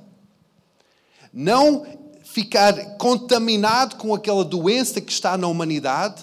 Não 1.33 1.85
ficar 2.23 2.97
contaminado 2.99 3.97
com 3.97 4.15
aquela 4.15 4.45
doença 4.45 5.01
que 5.01 5.11
está 5.11 5.37
na 5.37 5.49
humanidade. 5.49 6.23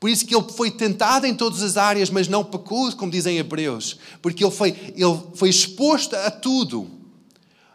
Por 0.00 0.08
isso 0.08 0.24
que 0.24 0.34
ele 0.34 0.50
foi 0.50 0.70
tentado 0.70 1.26
em 1.26 1.34
todas 1.34 1.62
as 1.62 1.76
áreas, 1.76 2.08
mas 2.08 2.26
não 2.26 2.42
pecou, 2.42 2.90
como 2.96 3.12
dizem 3.12 3.36
Hebreus. 3.36 3.98
Porque 4.22 4.42
ele 4.42 4.50
foi, 4.50 4.70
ele 4.96 5.20
foi 5.34 5.50
exposto 5.50 6.16
a 6.16 6.30
tudo, 6.30 6.90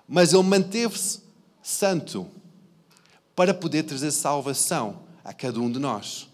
mas 0.08 0.34
ele 0.34 0.44
manteve-se 0.44 1.20
santo 1.62 2.28
para 3.36 3.54
poder 3.54 3.84
trazer 3.84 4.12
salvação 4.12 5.04
a 5.24 5.32
cada 5.32 5.60
um 5.60 5.72
de 5.72 5.78
nós 5.80 6.28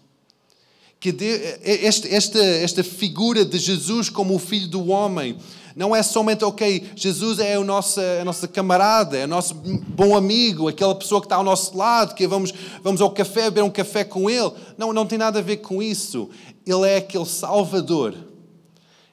que 1.02 1.58
esta, 1.64 2.06
esta, 2.06 2.38
esta 2.38 2.84
figura 2.84 3.44
de 3.44 3.58
Jesus 3.58 4.08
como 4.08 4.36
o 4.36 4.38
Filho 4.38 4.68
do 4.68 4.88
Homem 4.88 5.36
não 5.74 5.96
é 5.96 6.00
somente, 6.00 6.44
ok, 6.44 6.92
Jesus 6.94 7.40
é 7.40 7.58
o 7.58 7.64
nosso, 7.64 7.98
a 7.98 8.24
nossa 8.24 8.46
camarada, 8.46 9.18
é 9.18 9.24
o 9.24 9.28
nosso 9.28 9.52
bom 9.52 10.16
amigo, 10.16 10.68
aquela 10.68 10.94
pessoa 10.94 11.20
que 11.20 11.26
está 11.26 11.34
ao 11.34 11.42
nosso 11.42 11.76
lado, 11.76 12.14
que 12.14 12.24
vamos, 12.24 12.54
vamos 12.84 13.00
ao 13.00 13.10
café, 13.10 13.44
beber 13.44 13.64
um 13.64 13.70
café 13.70 14.04
com 14.04 14.30
ele. 14.30 14.52
Não, 14.78 14.92
não 14.92 15.04
tem 15.04 15.18
nada 15.18 15.40
a 15.40 15.42
ver 15.42 15.56
com 15.56 15.82
isso. 15.82 16.30
Ele 16.64 16.88
é 16.88 16.98
aquele 16.98 17.26
Salvador 17.26 18.14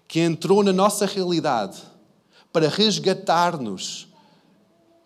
que 0.08 0.20
entrou 0.20 0.62
na 0.62 0.74
nossa 0.74 1.08
realidade 1.08 1.78
para 2.54 2.70
resgatar-nos, 2.70 4.08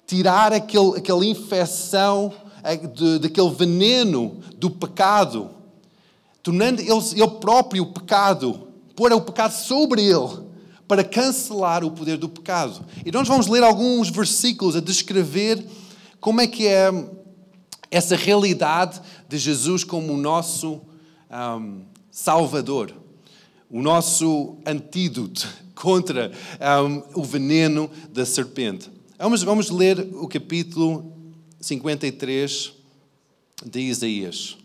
tirar 0.06 0.52
aquele, 0.52 0.98
aquela 0.98 1.26
infecção, 1.26 2.34
daquele 3.22 3.52
veneno 3.52 4.42
do 4.58 4.70
pecado 4.70 5.53
tornando 6.44 6.82
ele, 6.82 6.92
ele 6.92 7.28
próprio 7.40 7.84
o 7.84 7.94
pecado, 7.94 8.68
pôr 8.96 9.12
o 9.14 9.22
pecado 9.22 9.54
sobre 9.54 10.04
ele, 10.04 10.44
para 10.86 11.04
cancelar 11.04 11.84
o 11.84 11.92
poder 11.92 12.18
do 12.18 12.28
pecado. 12.28 12.86
E 13.06 13.12
nós 13.12 13.28
vamos 13.28 13.48
ler 13.48 13.64
alguns 13.64 14.10
versículos 14.10 14.76
a 14.76 14.82
descrever 14.82 15.66
como 16.20 16.42
é 16.42 16.46
que 16.46 16.68
é 16.68 16.92
essa 17.90 18.16
realidade 18.16 19.02
de 19.28 19.38
Jesus 19.38 19.84
como 19.84 20.14
o 20.14 20.18
nosso 20.18 20.82
um, 21.32 21.86
Salvador, 22.12 22.94
o 23.70 23.82
nosso 23.82 24.58
antídoto 24.66 25.48
contra 25.74 26.32
um, 26.86 27.22
o 27.22 27.24
veneno 27.24 27.90
da 28.12 28.26
serpente. 28.26 28.92
Vamos, 29.18 29.42
vamos 29.44 29.70
ler 29.70 30.00
o 30.16 30.28
capítulo 30.28 31.14
53 31.62 32.74
de 33.66 33.80
Isaías. 33.80 34.63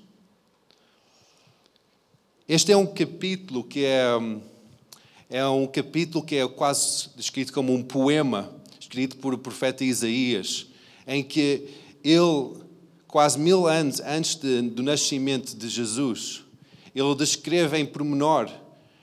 Este 2.48 2.72
é 2.72 2.76
um 2.78 2.86
capítulo 2.86 3.62
que 3.62 3.84
é, 3.84 4.06
é 5.28 5.46
um 5.46 5.66
capítulo 5.66 6.24
que 6.24 6.34
é 6.34 6.48
quase 6.48 7.10
descrito 7.14 7.52
como 7.52 7.74
um 7.74 7.82
poema, 7.82 8.50
escrito 8.80 9.18
por 9.18 9.34
o 9.34 9.38
profeta 9.38 9.84
Isaías, 9.84 10.66
em 11.06 11.22
que 11.22 11.68
ele, 12.02 12.56
quase 13.06 13.38
mil 13.38 13.66
anos 13.66 14.00
antes 14.00 14.34
de, 14.34 14.62
do 14.62 14.82
nascimento 14.82 15.54
de 15.54 15.68
Jesus, 15.68 16.42
ele 16.94 17.14
descreve 17.16 17.76
em 17.76 17.84
pormenor 17.84 18.50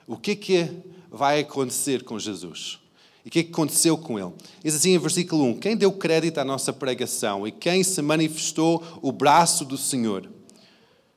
o 0.08 0.18
que 0.18 0.32
é 0.32 0.36
que 0.36 0.70
vai 1.12 1.42
acontecer 1.42 2.04
com 2.04 2.18
Jesus. 2.18 2.80
E 3.24 3.28
o 3.28 3.32
que 3.32 3.40
é 3.42 3.44
que 3.44 3.52
aconteceu 3.52 3.96
com 3.96 4.18
ele? 4.18 4.34
Diz 4.64 4.74
assim 4.74 4.96
em 4.96 4.98
versículo 4.98 5.44
1: 5.44 5.60
Quem 5.60 5.78
deu 5.78 5.92
crédito 5.92 6.40
à 6.40 6.44
nossa 6.44 6.74
pregação 6.74 7.48
e 7.48 7.52
quem 7.52 7.84
se 7.84 8.02
manifestou 8.02 8.84
o 9.04 9.12
braço 9.12 9.64
do 9.64 9.78
Senhor? 9.78 10.34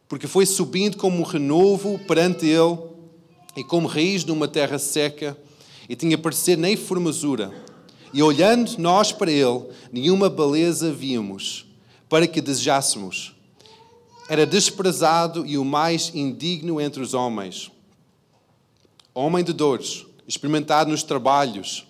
Porque 0.09 0.27
foi 0.27 0.47
subindo 0.47 0.97
como 0.97 1.19
um 1.19 1.23
renovo 1.23 1.99
perante 2.07 2.47
ele 2.47 2.79
e 3.55 3.63
como 3.63 3.87
raiz 3.87 4.25
numa 4.25 4.49
terra 4.49 4.79
seca, 4.79 5.37
e 5.89 5.97
tinha 5.97 6.17
parecer 6.17 6.57
nem 6.57 6.77
formosura. 6.77 7.53
E 8.15 8.23
olhando 8.23 8.79
nós 8.79 9.11
para 9.11 9.31
ele, 9.31 9.67
nenhuma 9.93 10.31
beleza 10.31 10.93
víamos, 10.93 11.67
para 12.09 12.27
que 12.27 12.41
desejássemos. 12.41 13.35
Era 14.29 14.47
desprezado 14.47 15.45
e 15.45 15.59
o 15.59 15.65
mais 15.65 16.13
indigno 16.15 16.81
entre 16.81 17.03
os 17.03 17.15
homens. 17.15 17.71
Homem 19.15 19.43
de 19.43 19.53
dores, 19.53 20.07
experimentado 20.27 20.91
nos 20.91 21.03
trabalhos, 21.03 21.87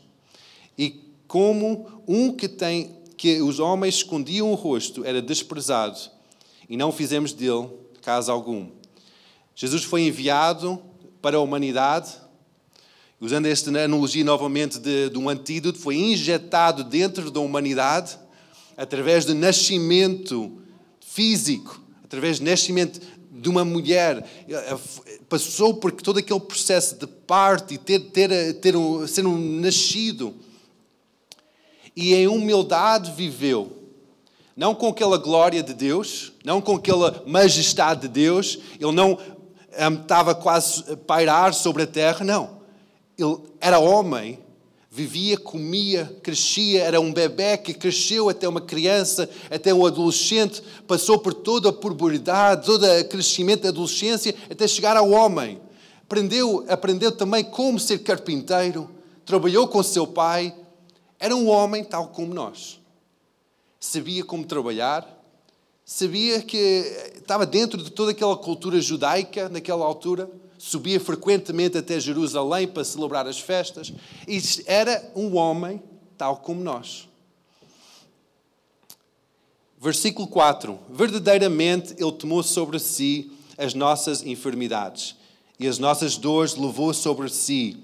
e 0.76 1.04
como 1.26 2.02
um 2.06 2.32
que 2.32 2.48
tem 2.48 2.96
que 3.16 3.42
os 3.42 3.58
homens 3.58 3.96
escondiam 3.96 4.50
o 4.50 4.54
rosto, 4.54 5.04
era 5.04 5.20
desprezado, 5.20 5.98
e 6.68 6.76
não 6.76 6.92
fizemos 6.92 7.32
dele 7.32 7.68
caso 8.08 8.32
algum. 8.32 8.70
Jesus 9.54 9.84
foi 9.84 10.06
enviado 10.06 10.80
para 11.20 11.36
a 11.36 11.40
humanidade, 11.40 12.14
usando 13.20 13.44
esta 13.44 13.68
analogia 13.68 14.24
novamente 14.24 14.78
de, 14.78 15.10
de 15.10 15.18
um 15.18 15.28
antídoto, 15.28 15.78
foi 15.78 15.96
injetado 15.96 16.82
dentro 16.84 17.30
da 17.30 17.40
humanidade 17.40 18.18
através 18.78 19.26
do 19.26 19.34
nascimento 19.34 20.56
físico, 21.02 21.82
através 22.02 22.38
do 22.38 22.46
nascimento 22.46 22.98
de 23.30 23.46
uma 23.50 23.62
mulher, 23.62 24.26
passou 25.28 25.74
por 25.74 25.92
todo 25.92 26.18
aquele 26.18 26.40
processo 26.40 26.96
de 26.96 27.06
parte 27.06 27.74
e 27.74 27.78
ter, 27.78 28.00
ter, 28.08 28.54
ter 28.54 28.74
um, 28.74 29.06
ser 29.06 29.26
um 29.26 29.36
nascido. 29.60 30.34
E 31.94 32.14
em 32.14 32.26
humildade 32.26 33.12
viveu 33.12 33.77
não 34.58 34.74
com 34.74 34.88
aquela 34.88 35.16
glória 35.16 35.62
de 35.62 35.72
Deus, 35.72 36.32
não 36.44 36.60
com 36.60 36.74
aquela 36.74 37.22
majestade 37.24 38.00
de 38.00 38.08
Deus, 38.08 38.58
ele 38.80 38.90
não 38.90 39.12
um, 39.12 39.94
estava 40.02 40.34
quase 40.34 40.82
a 40.92 40.96
pairar 40.96 41.54
sobre 41.54 41.84
a 41.84 41.86
terra, 41.86 42.24
não. 42.24 42.58
Ele 43.16 43.36
era 43.60 43.78
homem, 43.78 44.40
vivia, 44.90 45.38
comia, 45.38 46.12
crescia, 46.24 46.82
era 46.82 47.00
um 47.00 47.12
bebê 47.12 47.56
que 47.56 47.72
cresceu 47.72 48.28
até 48.28 48.48
uma 48.48 48.60
criança, 48.60 49.30
até 49.48 49.72
um 49.72 49.86
adolescente, 49.86 50.60
passou 50.88 51.20
por 51.20 51.34
toda 51.34 51.68
a 51.68 51.72
puberdade, 51.72 52.66
todo 52.66 52.84
o 52.84 53.04
crescimento 53.04 53.62
da 53.62 53.68
adolescência, 53.68 54.34
até 54.50 54.66
chegar 54.66 54.96
ao 54.96 55.08
homem. 55.08 55.60
Aprendeu, 56.02 56.64
aprendeu 56.68 57.12
também 57.12 57.44
como 57.44 57.78
ser 57.78 57.98
carpinteiro, 57.98 58.90
trabalhou 59.24 59.68
com 59.68 59.84
seu 59.84 60.04
pai, 60.04 60.52
era 61.16 61.36
um 61.36 61.46
homem 61.48 61.84
tal 61.84 62.08
como 62.08 62.34
nós 62.34 62.77
sabia 63.80 64.24
como 64.24 64.44
trabalhar, 64.44 65.06
sabia 65.84 66.42
que 66.42 66.56
estava 67.16 67.46
dentro 67.46 67.82
de 67.82 67.90
toda 67.90 68.10
aquela 68.10 68.36
cultura 68.36 68.80
judaica 68.80 69.48
naquela 69.48 69.84
altura, 69.84 70.30
subia 70.58 70.98
frequentemente 70.98 71.78
até 71.78 72.00
Jerusalém 72.00 72.66
para 72.66 72.84
celebrar 72.84 73.26
as 73.26 73.38
festas, 73.38 73.92
e 74.26 74.40
era 74.66 75.12
um 75.14 75.36
homem 75.36 75.82
tal 76.16 76.38
como 76.38 76.60
nós. 76.60 77.08
Versículo 79.80 80.26
4: 80.26 80.76
Verdadeiramente 80.90 81.94
Ele 81.96 82.12
tomou 82.12 82.42
sobre 82.42 82.80
si 82.80 83.30
as 83.56 83.74
nossas 83.74 84.24
enfermidades 84.24 85.16
e 85.58 85.66
as 85.66 85.78
nossas 85.78 86.16
dores 86.16 86.54
levou 86.54 86.94
sobre 86.94 87.28
si, 87.28 87.76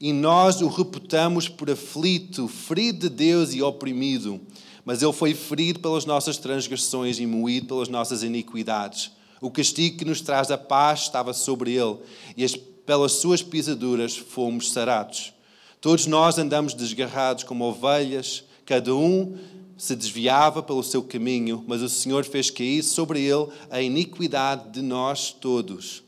e 0.00 0.12
nós 0.12 0.60
o 0.60 0.68
reputamos 0.68 1.48
por 1.48 1.70
aflito, 1.70 2.48
ferido 2.48 3.08
de 3.08 3.14
Deus 3.14 3.52
e 3.52 3.62
oprimido 3.62 4.40
mas 4.84 5.02
ele 5.02 5.12
foi 5.12 5.34
ferido 5.34 5.80
pelas 5.80 6.04
nossas 6.04 6.36
transgressões 6.38 7.18
e 7.18 7.26
moído 7.26 7.66
pelas 7.66 7.88
nossas 7.88 8.22
iniquidades. 8.22 9.10
O 9.40 9.50
castigo 9.50 9.98
que 9.98 10.04
nos 10.04 10.20
traz 10.20 10.50
a 10.50 10.58
paz 10.58 11.02
estava 11.02 11.32
sobre 11.32 11.72
ele, 11.72 11.98
e 12.36 12.44
as, 12.44 12.56
pelas 12.56 13.12
suas 13.12 13.42
pisaduras 13.42 14.16
fomos 14.16 14.72
sarados. 14.72 15.32
Todos 15.80 16.06
nós 16.06 16.38
andamos 16.38 16.74
desgarrados 16.74 17.44
como 17.44 17.64
ovelhas, 17.64 18.44
cada 18.66 18.94
um 18.94 19.36
se 19.78 19.96
desviava 19.96 20.62
pelo 20.62 20.82
seu 20.82 21.02
caminho, 21.02 21.64
mas 21.66 21.80
o 21.80 21.88
Senhor 21.88 22.22
fez 22.24 22.50
cair 22.50 22.82
sobre 22.82 23.22
ele 23.22 23.48
a 23.70 23.80
iniquidade 23.80 24.70
de 24.70 24.82
nós 24.82 25.32
todos. 25.32 26.02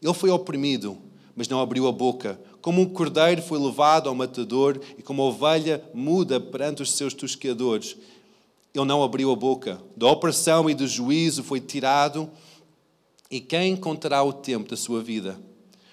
Ele 0.00 0.14
foi 0.14 0.30
oprimido, 0.30 0.96
mas 1.34 1.48
não 1.48 1.60
abriu 1.60 1.88
a 1.88 1.92
boca. 1.92 2.40
Como 2.62 2.80
um 2.80 2.86
cordeiro 2.86 3.42
foi 3.42 3.58
levado 3.58 4.08
ao 4.08 4.14
matador 4.14 4.80
e 4.96 5.02
como 5.02 5.22
ovelha 5.22 5.82
muda 5.92 6.38
perante 6.38 6.82
os 6.82 6.92
seus 6.92 7.14
tosqueadores 7.14 7.96
ele 8.78 8.86
não 8.86 9.02
abriu 9.02 9.30
a 9.30 9.36
boca. 9.36 9.80
Da 9.96 10.06
opressão 10.06 10.68
e 10.68 10.74
do 10.74 10.86
juízo 10.86 11.42
foi 11.42 11.60
tirado. 11.60 12.30
E 13.30 13.40
quem 13.40 13.76
contará 13.76 14.22
o 14.22 14.32
tempo 14.32 14.70
da 14.70 14.76
sua 14.76 15.02
vida? 15.02 15.38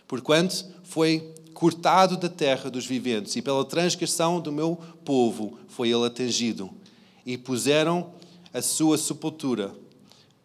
Porquanto 0.07 0.65
foi 0.83 1.33
cortado 1.53 2.17
da 2.17 2.29
terra 2.29 2.69
dos 2.69 2.85
viventes, 2.85 3.35
e 3.35 3.41
pela 3.41 3.63
transgressão 3.63 4.39
do 4.39 4.51
meu 4.51 4.77
povo 5.05 5.57
foi 5.67 5.89
ele 5.89 6.05
atingido. 6.05 6.69
E 7.25 7.37
puseram 7.37 8.11
a 8.53 8.61
sua 8.61 8.97
sepultura 8.97 9.73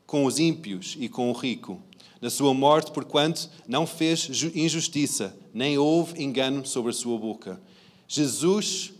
com 0.06 0.24
os 0.24 0.38
ímpios 0.38 0.96
e 0.98 1.08
com 1.08 1.30
o 1.30 1.34
rico, 1.34 1.82
na 2.20 2.30
sua 2.30 2.54
morte, 2.54 2.90
porquanto 2.90 3.50
não 3.66 3.86
fez 3.86 4.28
injustiça, 4.54 5.36
nem 5.52 5.76
houve 5.76 6.22
engano 6.22 6.64
sobre 6.64 6.90
a 6.90 6.94
sua 6.94 7.18
boca. 7.18 7.60
Jesus, 8.06 8.92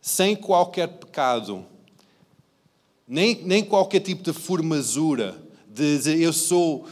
sem 0.00 0.36
qualquer 0.36 0.86
pecado, 0.86 1.66
nem, 3.06 3.42
nem 3.44 3.64
qualquer 3.64 4.00
tipo 4.00 4.22
de 4.22 4.32
formosura, 4.32 5.36
de 5.68 5.96
dizer 5.96 6.18
eu 6.18 6.32
sou, 6.32 6.86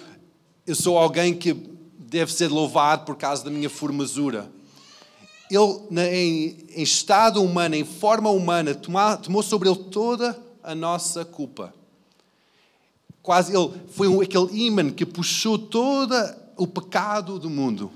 eu 0.66 0.75
sou 0.75 0.99
alguém 0.99 1.35
que 1.35 1.54
deve 1.99 2.33
ser 2.33 2.49
louvado 2.49 3.04
por 3.04 3.16
causa 3.16 3.45
da 3.45 3.50
minha 3.50 3.71
formosura. 3.71 4.50
Ele, 5.50 6.11
em, 6.11 6.66
em 6.76 6.83
estado 6.83 7.42
humano, 7.42 7.75
em 7.75 7.85
forma 7.85 8.31
humana, 8.31 8.75
tomou, 8.75 9.16
tomou 9.19 9.42
sobre 9.42 9.69
ele 9.69 9.78
toda 9.90 10.38
a 10.62 10.75
nossa 10.75 11.25
culpa. 11.25 11.75
Quase 13.23 13.57
ele 13.57 13.71
foi 13.92 14.09
um, 14.09 14.21
aquele 14.21 14.66
imã 14.66 14.90
que 14.90 15.07
puxou 15.07 15.59
todo 15.59 16.14
o 16.57 16.66
pecado 16.66 17.38
do 17.38 17.49
mundo. 17.49 17.90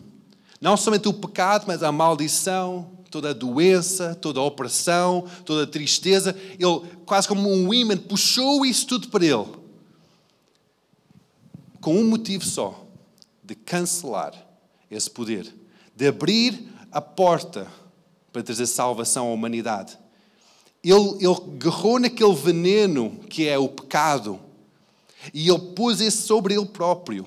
Não 0.60 0.76
somente 0.76 1.08
o 1.08 1.12
pecado, 1.12 1.64
mas 1.66 1.82
a 1.82 1.92
maldição, 1.92 2.90
toda 3.16 3.30
a 3.30 3.32
doença, 3.32 4.14
toda 4.14 4.40
a 4.40 4.42
opressão, 4.42 5.26
toda 5.46 5.62
a 5.62 5.66
tristeza. 5.66 6.36
Ele, 6.58 6.82
quase 7.06 7.26
como 7.26 7.50
um 7.50 7.72
imã, 7.72 7.96
puxou 7.96 8.66
isso 8.66 8.86
tudo 8.86 9.08
para 9.08 9.24
ele. 9.24 9.46
Com 11.80 11.96
um 11.96 12.06
motivo 12.06 12.44
só: 12.44 12.86
de 13.42 13.54
cancelar 13.54 14.34
esse 14.90 15.10
poder, 15.10 15.50
de 15.94 16.06
abrir 16.06 16.68
a 16.92 17.00
porta 17.00 17.66
para 18.30 18.42
trazer 18.42 18.66
salvação 18.66 19.28
à 19.28 19.32
humanidade. 19.32 19.98
Ele, 20.84 21.16
ele 21.18 21.34
agarrou 21.54 21.98
naquele 21.98 22.34
veneno 22.34 23.18
que 23.30 23.48
é 23.48 23.58
o 23.58 23.66
pecado 23.66 24.38
e 25.32 25.48
ele 25.48 25.72
pôs 25.74 26.02
isso 26.02 26.26
sobre 26.26 26.54
ele 26.54 26.66
próprio 26.66 27.26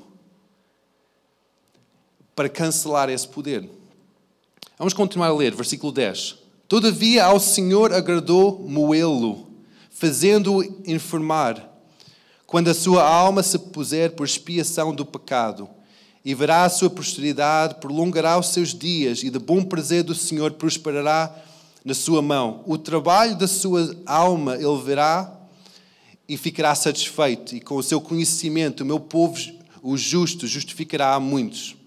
para 2.35 2.47
cancelar 2.47 3.09
esse 3.09 3.27
poder. 3.27 3.78
Vamos 4.79 4.93
continuar 4.93 5.27
a 5.27 5.35
ler, 5.35 5.53
versículo 5.53 5.91
10. 5.91 6.37
Todavia 6.65 7.25
ao 7.25 7.37
Senhor 7.37 7.91
agradou 7.91 8.65
moê-lo, 8.65 9.45
fazendo-o 9.91 10.63
enfermar, 10.89 11.69
quando 12.47 12.69
a 12.69 12.73
sua 12.73 13.03
alma 13.03 13.43
se 13.43 13.59
puser 13.59 14.11
por 14.11 14.25
expiação 14.25 14.95
do 14.95 15.05
pecado, 15.05 15.69
e 16.23 16.33
verá 16.33 16.63
a 16.63 16.69
sua 16.69 16.89
posteridade, 16.89 17.75
prolongará 17.81 18.39
os 18.39 18.53
seus 18.53 18.73
dias, 18.73 19.21
e 19.21 19.29
de 19.29 19.37
bom 19.37 19.65
prazer 19.65 20.01
do 20.01 20.15
Senhor 20.15 20.51
prosperará 20.51 21.35
na 21.83 21.93
sua 21.93 22.21
mão. 22.21 22.63
O 22.65 22.77
trabalho 22.77 23.37
da 23.37 23.49
sua 23.49 23.93
alma 24.05 24.55
ele 24.55 24.81
verá 24.81 25.29
e 26.25 26.37
ficará 26.37 26.73
satisfeito, 26.73 27.53
e 27.53 27.59
com 27.59 27.75
o 27.75 27.83
seu 27.83 27.99
conhecimento 27.99 28.83
o 28.83 28.85
meu 28.85 29.01
povo, 29.01 29.37
o 29.83 29.97
justo, 29.97 30.47
justificará 30.47 31.15
a 31.15 31.19
muitos 31.19 31.78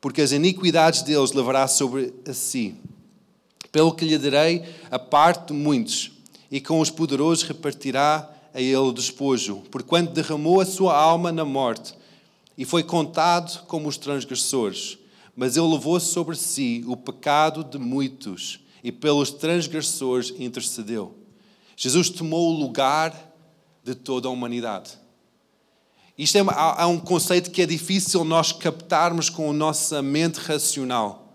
porque 0.00 0.22
as 0.22 0.32
iniquidades 0.32 1.02
deles 1.02 1.32
levará 1.32 1.66
sobre 1.66 2.12
si. 2.32 2.76
Pelo 3.72 3.94
que 3.94 4.04
lhe 4.04 4.18
darei 4.18 4.64
a 4.90 4.98
parte 4.98 5.48
de 5.48 5.52
muitos, 5.52 6.12
e 6.50 6.60
com 6.60 6.80
os 6.80 6.90
poderosos 6.90 7.44
repartirá 7.44 8.30
a 8.54 8.60
ele 8.60 8.76
o 8.76 8.92
despojo, 8.92 9.62
porquanto 9.70 10.12
derramou 10.12 10.60
a 10.60 10.66
sua 10.66 10.96
alma 10.96 11.30
na 11.30 11.44
morte, 11.44 11.94
e 12.56 12.64
foi 12.64 12.82
contado 12.82 13.64
como 13.66 13.88
os 13.88 13.96
transgressores. 13.96 14.98
Mas 15.36 15.56
ele 15.56 15.68
levou 15.68 16.00
sobre 16.00 16.34
si 16.34 16.84
o 16.88 16.96
pecado 16.96 17.62
de 17.62 17.78
muitos, 17.78 18.60
e 18.82 18.90
pelos 18.90 19.30
transgressores 19.30 20.32
intercedeu. 20.38 21.14
Jesus 21.76 22.10
tomou 22.10 22.52
o 22.52 22.58
lugar 22.58 23.14
de 23.84 23.94
toda 23.94 24.26
a 24.26 24.30
humanidade. 24.30 24.97
Isto 26.18 26.38
é, 26.38 26.86
um 26.86 26.98
conceito 26.98 27.48
que 27.48 27.62
é 27.62 27.66
difícil 27.66 28.24
nós 28.24 28.50
captarmos 28.50 29.30
com 29.30 29.50
a 29.50 29.52
nossa 29.52 30.02
mente 30.02 30.38
racional. 30.38 31.32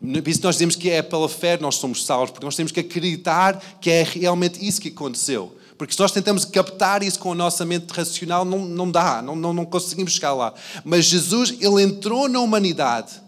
Por 0.00 0.28
isso 0.28 0.40
nós 0.42 0.54
dizemos 0.54 0.76
que 0.76 0.88
é 0.88 1.02
pela 1.02 1.28
fé 1.28 1.58
nós 1.60 1.74
somos 1.74 2.06
salvos, 2.06 2.30
porque 2.30 2.46
nós 2.46 2.56
temos 2.56 2.72
que 2.72 2.80
acreditar 2.80 3.60
que 3.80 3.90
é 3.90 4.02
realmente 4.02 4.66
isso 4.66 4.80
que 4.80 4.88
aconteceu. 4.88 5.54
Porque 5.76 5.92
se 5.92 6.00
nós 6.00 6.10
tentamos 6.10 6.46
captar 6.46 7.02
isso 7.02 7.18
com 7.18 7.32
a 7.32 7.34
nossa 7.34 7.66
mente 7.66 7.90
racional, 7.90 8.46
não, 8.46 8.60
não 8.64 8.90
dá, 8.90 9.20
não, 9.20 9.36
não, 9.36 9.52
não 9.52 9.66
conseguimos 9.66 10.12
chegar 10.12 10.32
lá. 10.32 10.54
Mas 10.84 11.04
Jesus, 11.04 11.50
ele 11.60 11.82
entrou 11.82 12.28
na 12.28 12.40
humanidade, 12.40 13.20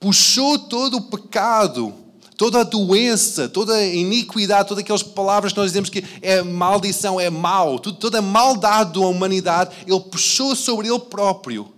puxou 0.00 0.58
todo 0.58 0.96
o 0.96 1.02
pecado 1.02 2.03
toda 2.36 2.60
a 2.60 2.64
doença, 2.64 3.48
toda 3.48 3.74
a 3.74 3.84
iniquidade, 3.84 4.68
todas 4.68 4.82
aquelas 4.82 5.02
palavras 5.02 5.52
que 5.52 5.58
nós 5.58 5.70
dizemos 5.70 5.88
que 5.88 6.04
é 6.20 6.42
maldição, 6.42 7.20
é 7.20 7.30
mal, 7.30 7.78
toda 7.78 8.18
a 8.18 8.22
maldade 8.22 8.94
da 8.94 9.06
humanidade, 9.06 9.74
ele 9.86 10.00
puxou 10.00 10.54
sobre 10.56 10.88
ele 10.88 10.98
próprio, 10.98 11.72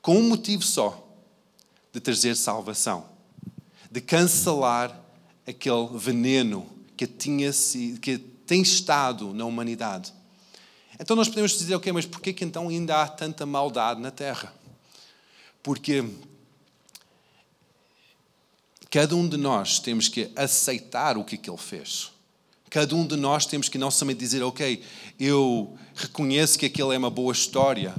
com 0.00 0.16
um 0.16 0.28
motivo 0.28 0.62
só: 0.62 1.06
de 1.92 2.00
trazer 2.00 2.36
salvação, 2.36 3.04
de 3.90 4.00
cancelar 4.00 4.98
aquele 5.46 5.88
veneno 5.94 6.66
que, 6.96 7.06
tinha, 7.06 7.50
que 8.00 8.18
tem 8.46 8.62
estado 8.62 9.32
na 9.32 9.44
humanidade. 9.44 10.12
Então 11.00 11.16
nós 11.16 11.28
podemos 11.28 11.52
dizer, 11.52 11.74
ok, 11.74 11.90
mas 11.92 12.06
porquê 12.06 12.32
que 12.32 12.44
então 12.44 12.68
ainda 12.68 13.02
há 13.02 13.08
tanta 13.08 13.44
maldade 13.44 14.00
na 14.00 14.10
Terra? 14.10 14.54
Porque 15.62 16.04
Cada 18.92 19.16
um 19.16 19.26
de 19.26 19.38
nós 19.38 19.78
temos 19.78 20.06
que 20.06 20.30
aceitar 20.36 21.16
o 21.16 21.24
que, 21.24 21.38
que 21.38 21.48
ele 21.48 21.56
fez. 21.56 22.10
Cada 22.68 22.94
um 22.94 23.06
de 23.06 23.16
nós 23.16 23.46
temos 23.46 23.70
que 23.70 23.78
não 23.78 23.90
somente 23.90 24.18
dizer, 24.18 24.42
ok, 24.42 24.82
eu 25.18 25.74
reconheço 25.94 26.58
que 26.58 26.66
aquilo 26.66 26.92
é 26.92 26.98
uma 26.98 27.08
boa 27.08 27.32
história, 27.32 27.94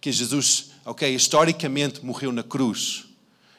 que 0.00 0.12
Jesus, 0.12 0.70
ok, 0.84 1.12
historicamente 1.12 2.04
morreu 2.04 2.30
na 2.30 2.44
cruz. 2.44 3.06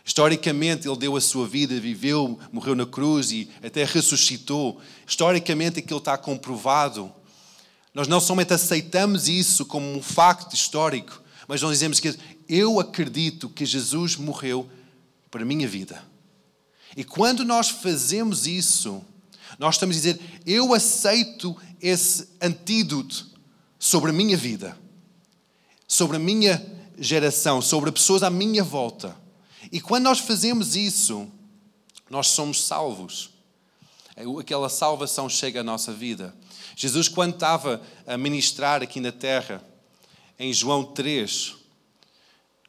Historicamente, 0.06 0.88
ele 0.88 0.96
deu 0.96 1.18
a 1.18 1.22
sua 1.22 1.46
vida, 1.46 1.78
viveu, 1.82 2.40
morreu 2.50 2.76
na 2.76 2.86
cruz 2.86 3.34
e 3.34 3.50
até 3.62 3.84
ressuscitou. 3.84 4.80
Historicamente, 5.06 5.80
aquilo 5.80 6.00
está 6.00 6.18
comprovado. 6.18 7.12
Nós 7.94 8.08
não 8.08 8.22
somente 8.22 8.54
aceitamos 8.54 9.28
isso 9.28 9.66
como 9.66 9.86
um 9.86 10.02
facto 10.02 10.56
histórico, 10.56 11.22
mas 11.46 11.62
nós 11.62 11.72
dizemos 11.72 12.00
que 12.00 12.18
eu 12.48 12.80
acredito 12.80 13.50
que 13.50 13.66
Jesus 13.66 14.16
morreu 14.16 14.70
para 15.30 15.42
a 15.42 15.46
minha 15.46 15.68
vida. 15.68 16.13
E 16.96 17.04
quando 17.04 17.44
nós 17.44 17.70
fazemos 17.70 18.46
isso, 18.46 19.04
nós 19.58 19.76
estamos 19.76 19.96
a 19.96 20.00
dizer: 20.00 20.22
eu 20.46 20.74
aceito 20.74 21.56
esse 21.82 22.30
antídoto 22.42 23.28
sobre 23.80 24.12
a 24.12 24.14
minha 24.14 24.38
vida, 24.38 24.78
sobre 25.88 26.18
a 26.18 26.20
minha 26.20 26.66
geração, 26.98 27.62
sobre 27.62 27.90
as 27.90 27.94
pessoas 27.94 28.24
à 28.24 28.30
minha 28.30 28.64
volta. 28.64 29.16
E 29.72 29.82
quando 29.82 30.04
nós 30.04 30.20
fazemos 30.20 30.76
isso, 30.76 31.28
nós 32.10 32.28
somos 32.28 32.64
salvos. 32.64 33.32
Aquela 34.40 34.70
salvação 34.70 35.28
chega 35.28 35.62
à 35.62 35.64
nossa 35.64 35.92
vida. 35.92 36.36
Jesus, 36.76 37.08
quando 37.08 37.34
estava 37.34 37.82
a 38.06 38.18
ministrar 38.18 38.84
aqui 38.84 39.00
na 39.00 39.12
terra, 39.12 39.64
em 40.38 40.54
João 40.54 40.84
3, 40.84 41.56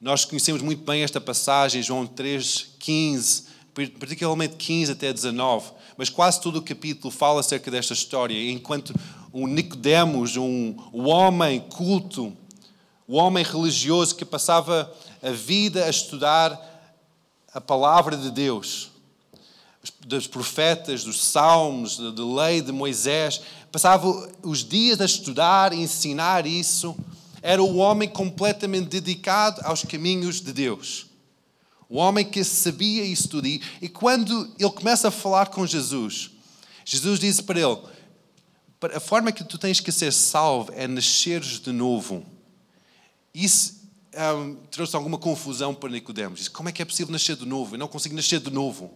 nós 0.01 0.25
conhecemos 0.25 0.63
muito 0.63 0.83
bem 0.85 1.03
esta 1.03 1.21
passagem, 1.21 1.83
João 1.83 2.07
3, 2.07 2.77
15 2.79 3.54
particularmente 3.75 4.57
15 4.57 4.93
até 4.93 5.13
19, 5.13 5.73
mas 5.97 6.09
quase 6.09 6.41
todo 6.41 6.57
o 6.57 6.63
capítulo 6.63 7.11
fala 7.11 7.41
acerca 7.41 7.71
desta 7.71 7.93
história, 7.93 8.51
enquanto 8.51 8.95
um 9.33 9.47
Nicodemos, 9.47 10.37
um, 10.37 10.77
um 10.93 11.09
homem 11.09 11.61
culto, 11.61 12.33
um 13.09 13.17
homem 13.17 13.45
religioso 13.45 14.15
que 14.15 14.25
passava 14.25 14.93
a 15.23 15.31
vida 15.31 15.85
a 15.85 15.91
estudar 15.91 16.59
a 17.53 17.61
palavra 17.61 18.17
de 18.17 18.31
Deus, 18.31 18.91
dos 20.07 20.27
profetas, 20.27 21.05
dos 21.05 21.23
salmos, 21.23 21.99
da 21.99 22.25
lei 22.25 22.63
de 22.63 22.73
Moisés, 22.73 23.41
passava 23.71 24.07
os 24.43 24.65
dias 24.65 25.01
a 25.01 25.05
estudar, 25.05 25.73
a 25.73 25.77
ensinar 25.77 26.47
isso, 26.47 26.97
era 27.43 27.63
o 27.63 27.77
homem 27.77 28.09
completamente 28.09 28.89
dedicado 28.89 29.61
aos 29.65 29.83
caminhos 29.83 30.41
de 30.41 30.53
Deus. 30.53 31.07
O 31.95 31.99
homem 31.99 32.25
que 32.25 32.43
sabia 32.43 33.05
isso 33.05 33.29
tudo. 33.29 33.47
E 33.47 33.89
quando 33.89 34.53
ele 34.59 34.71
começa 34.73 35.07
a 35.07 35.11
falar 35.13 35.47
com 35.47 35.65
Jesus, 35.65 36.29
Jesus 36.85 37.21
diz 37.21 37.41
para 37.41 37.61
ele: 37.61 37.79
a 38.93 38.99
forma 38.99 39.31
que 39.31 39.45
tu 39.45 39.57
tens 39.57 39.79
que 39.79 39.93
ser 39.93 40.13
salvo 40.13 40.73
é 40.75 40.89
nasceres 40.89 41.61
de 41.61 41.71
novo. 41.71 42.27
Isso 43.33 43.89
um, 44.37 44.57
trouxe 44.73 44.97
alguma 44.97 45.19
confusão 45.19 45.73
para 45.73 45.89
Nicodemos. 45.89 46.41
Disse, 46.41 46.51
como 46.51 46.69
é 46.69 46.73
que 46.73 46.83
é 46.83 46.85
possível 46.85 47.13
nascer 47.13 47.37
de 47.37 47.47
novo? 47.47 47.77
Eu 47.77 47.79
não 47.79 47.87
consigo 47.87 48.17
nascer 48.17 48.41
de 48.41 48.51
novo. 48.51 48.93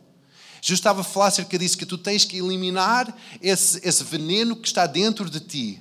Jesus 0.60 0.80
estava 0.80 1.02
a 1.02 1.04
falar 1.04 1.28
acerca 1.28 1.56
disso, 1.56 1.78
que 1.78 1.86
tu 1.86 1.98
tens 1.98 2.24
que 2.24 2.38
eliminar 2.38 3.16
esse, 3.40 3.78
esse 3.86 4.02
veneno 4.02 4.56
que 4.56 4.66
está 4.66 4.88
dentro 4.88 5.30
de 5.30 5.38
ti. 5.38 5.80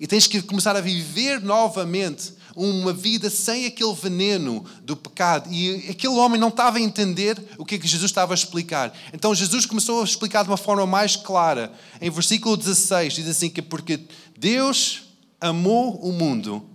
E 0.00 0.06
tens 0.08 0.26
que 0.26 0.42
começar 0.42 0.74
a 0.74 0.80
viver 0.80 1.40
novamente 1.40 2.34
uma 2.58 2.92
vida 2.92 3.30
sem 3.30 3.66
aquele 3.66 3.94
veneno 3.94 4.64
do 4.82 4.96
pecado. 4.96 5.52
E 5.52 5.88
aquele 5.88 6.14
homem 6.14 6.40
não 6.40 6.48
estava 6.48 6.78
a 6.78 6.80
entender 6.80 7.40
o 7.56 7.64
que 7.64 7.76
é 7.76 7.78
que 7.78 7.86
Jesus 7.86 8.10
estava 8.10 8.32
a 8.32 8.36
explicar. 8.36 8.92
Então 9.12 9.34
Jesus 9.34 9.64
começou 9.64 10.00
a 10.00 10.04
explicar 10.04 10.42
de 10.42 10.50
uma 10.50 10.56
forma 10.56 10.84
mais 10.84 11.14
clara. 11.14 11.72
Em 12.00 12.10
versículo 12.10 12.56
16 12.56 13.14
diz 13.14 13.28
assim 13.28 13.48
que 13.48 13.62
porque 13.62 14.00
Deus 14.36 15.02
amou 15.40 15.94
o 16.00 16.12
mundo. 16.12 16.68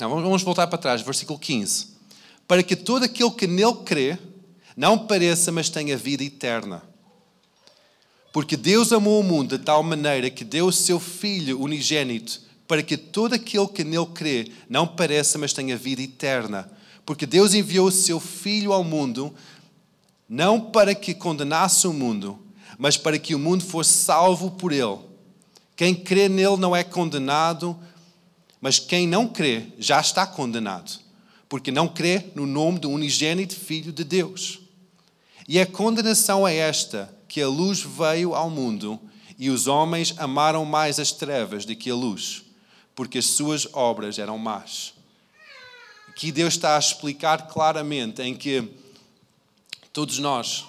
Não, 0.00 0.10
vamos 0.10 0.42
voltar 0.42 0.66
para 0.66 0.78
trás, 0.78 1.02
versículo 1.02 1.38
15. 1.38 1.94
Para 2.48 2.64
que 2.64 2.74
todo 2.74 3.04
aquele 3.04 3.30
que 3.30 3.46
nele 3.46 3.76
crê 3.84 4.18
não 4.76 4.98
pareça, 4.98 5.52
mas 5.52 5.70
tenha 5.70 5.96
vida 5.96 6.24
eterna. 6.24 6.82
Porque 8.32 8.56
Deus 8.56 8.92
amou 8.92 9.20
o 9.20 9.22
mundo 9.22 9.56
de 9.56 9.64
tal 9.64 9.84
maneira 9.84 10.28
que 10.28 10.42
deu 10.42 10.66
o 10.66 10.72
seu 10.72 10.98
Filho 10.98 11.60
unigênito 11.60 12.42
para 12.66 12.82
que 12.82 12.96
todo 12.96 13.34
aquele 13.34 13.68
que 13.68 13.84
nele 13.84 14.06
crê 14.06 14.52
não 14.68 14.86
pereça, 14.86 15.38
mas 15.38 15.52
tenha 15.52 15.76
vida 15.76 16.02
eterna. 16.02 16.70
Porque 17.04 17.26
Deus 17.26 17.54
enviou 17.54 17.88
o 17.88 17.92
seu 17.92 18.18
Filho 18.18 18.72
ao 18.72 18.82
mundo 18.82 19.34
não 20.28 20.60
para 20.60 20.94
que 20.94 21.14
condenasse 21.14 21.86
o 21.86 21.92
mundo, 21.92 22.38
mas 22.78 22.96
para 22.96 23.18
que 23.18 23.34
o 23.34 23.38
mundo 23.38 23.62
fosse 23.64 23.92
salvo 23.92 24.50
por 24.52 24.72
ele. 24.72 24.98
Quem 25.76 25.94
crê 25.94 26.28
nele 26.28 26.56
não 26.56 26.74
é 26.74 26.82
condenado, 26.82 27.78
mas 28.60 28.78
quem 28.78 29.06
não 29.06 29.28
crê 29.28 29.66
já 29.78 30.00
está 30.00 30.26
condenado, 30.26 30.98
porque 31.48 31.70
não 31.70 31.88
crê 31.88 32.30
no 32.34 32.46
nome 32.46 32.78
do 32.78 32.90
unigênito 32.90 33.54
Filho 33.54 33.92
de 33.92 34.04
Deus. 34.04 34.60
E 35.46 35.60
a 35.60 35.66
condenação 35.66 36.48
é 36.48 36.56
esta: 36.56 37.14
que 37.28 37.42
a 37.42 37.48
luz 37.48 37.80
veio 37.80 38.34
ao 38.34 38.48
mundo 38.48 38.98
e 39.38 39.50
os 39.50 39.66
homens 39.66 40.14
amaram 40.16 40.64
mais 40.64 40.98
as 40.98 41.12
trevas 41.12 41.64
do 41.64 41.74
que 41.74 41.90
a 41.90 41.94
luz, 41.94 42.43
porque 42.94 43.18
as 43.18 43.26
suas 43.26 43.66
obras 43.72 44.18
eram 44.18 44.38
más. 44.38 44.94
Aqui 46.08 46.30
Deus 46.30 46.54
está 46.54 46.76
a 46.76 46.78
explicar 46.78 47.48
claramente 47.48 48.22
em 48.22 48.34
que 48.34 48.68
todos 49.92 50.18
nós 50.18 50.64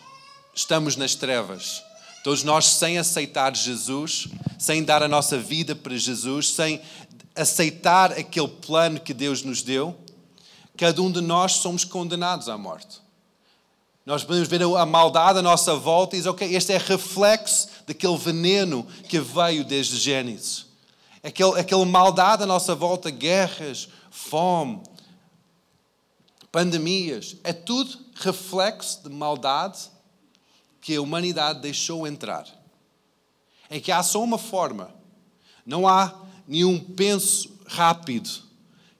estamos 0.56 0.96
nas 0.96 1.14
trevas. 1.14 1.84
Todos 2.24 2.44
nós, 2.44 2.66
sem 2.66 2.98
aceitar 2.98 3.56
Jesus, 3.56 4.28
sem 4.58 4.84
dar 4.84 5.04
a 5.04 5.08
nossa 5.08 5.38
vida 5.38 5.76
para 5.76 5.96
Jesus, 5.96 6.50
sem 6.50 6.82
aceitar 7.36 8.12
aquele 8.14 8.48
plano 8.48 9.00
que 9.00 9.14
Deus 9.14 9.44
nos 9.44 9.62
deu, 9.62 9.96
cada 10.76 11.00
um 11.02 11.12
de 11.12 11.22
nós 11.22 11.54
somos 11.54 11.84
condenados 11.84 12.50
à 12.50 12.58
morte. 12.58 13.00
Nós 14.06 14.24
podemos 14.24 14.48
ver 14.48 14.64
a 14.64 14.86
maldade 14.86 15.40
à 15.40 15.42
nossa 15.42 15.76
volta 15.76 16.16
e 16.16 16.20
dizer, 16.20 16.30
ok, 16.30 16.56
este 16.56 16.74
é 16.74 16.78
reflexo 16.78 17.68
daquele 17.86 18.18
veneno 18.18 18.88
que 19.08 19.20
veio 19.20 19.64
desde 19.64 19.98
Gênesis. 19.98 20.65
Aquele, 21.26 21.60
aquela 21.60 21.84
maldade 21.84 22.44
à 22.44 22.46
nossa 22.46 22.76
volta, 22.76 23.10
guerras, 23.10 23.90
fome, 24.12 24.84
pandemias, 26.52 27.36
é 27.44 27.52
tudo 27.52 27.98
reflexo 28.14 29.02
de 29.02 29.10
maldade 29.10 29.90
que 30.80 30.96
a 30.96 31.02
humanidade 31.02 31.62
deixou 31.62 32.06
entrar. 32.06 32.48
Em 33.72 33.82
que 33.82 33.92
há 33.92 34.04
só 34.04 34.24
uma 34.24 34.38
forma, 34.38 34.94
não 35.66 35.88
há 35.88 36.14
nenhum 36.48 36.80
penso 36.80 37.58
rápido 37.66 38.30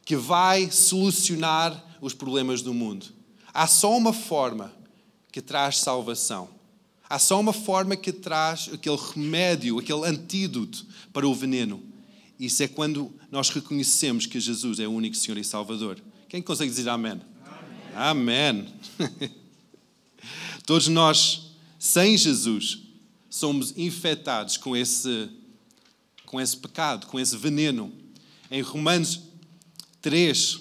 que 0.04 0.16
vai 0.16 0.72
solucionar 0.72 1.80
os 2.02 2.16
problemas 2.16 2.64
do 2.64 2.74
mundo. 2.74 3.06
Há 3.54 3.68
só 3.68 3.96
uma 3.96 4.12
forma 4.12 4.74
que 5.32 5.44
traz 5.44 5.78
salvação. 5.78 6.50
Há 7.08 7.20
só 7.20 7.40
uma 7.40 7.54
forma 7.54 7.96
que 7.96 8.12
traz 8.12 8.68
aquele 8.74 8.98
remédio, 9.14 9.78
aquele 9.78 10.08
antídoto 10.08 10.88
para 11.14 11.28
o 11.28 11.36
veneno. 11.36 11.94
Isso 12.40 12.64
é 12.64 12.68
quando 12.68 13.14
nós 13.32 13.50
reconhecemos 13.50 14.26
que 14.26 14.40
Jesus 14.40 14.80
é 14.80 14.88
o 14.88 14.92
único 14.92 15.16
Senhor 15.16 15.38
e 15.38 15.44
Salvador. 15.44 16.02
Quem 16.28 16.42
consegue 16.42 16.70
dizer 16.70 16.90
amém? 16.90 17.22
Amém. 17.96 18.36
amém. 18.36 18.74
Todos 20.66 20.88
nós, 20.88 21.52
sem 21.80 22.18
Jesus, 22.18 22.80
somos 23.30 23.78
infectados 23.78 24.58
com 24.58 24.76
esse 24.76 25.30
com 26.26 26.42
esse 26.42 26.58
pecado, 26.58 27.08
com 27.08 27.20
esse 27.20 27.38
veneno. 27.38 27.94
Em 28.52 28.62
Romanos 28.62 29.22
3, 30.02 30.60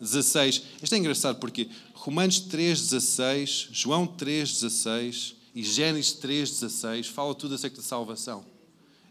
16. 0.00 0.62
Isto 0.82 0.94
é 0.94 0.98
engraçado 0.98 1.38
porque 1.38 1.68
Romanos 1.94 2.40
3, 2.40 2.80
16, 2.80 3.68
João 3.70 4.06
3, 4.06 4.52
16 4.52 5.36
e 5.54 5.62
Gênesis 5.62 6.12
3, 6.14 6.50
16 6.50 7.06
fala 7.06 7.34
tudo 7.34 7.54
acerca 7.54 7.80
de 7.80 7.86
salvação. 7.86 8.44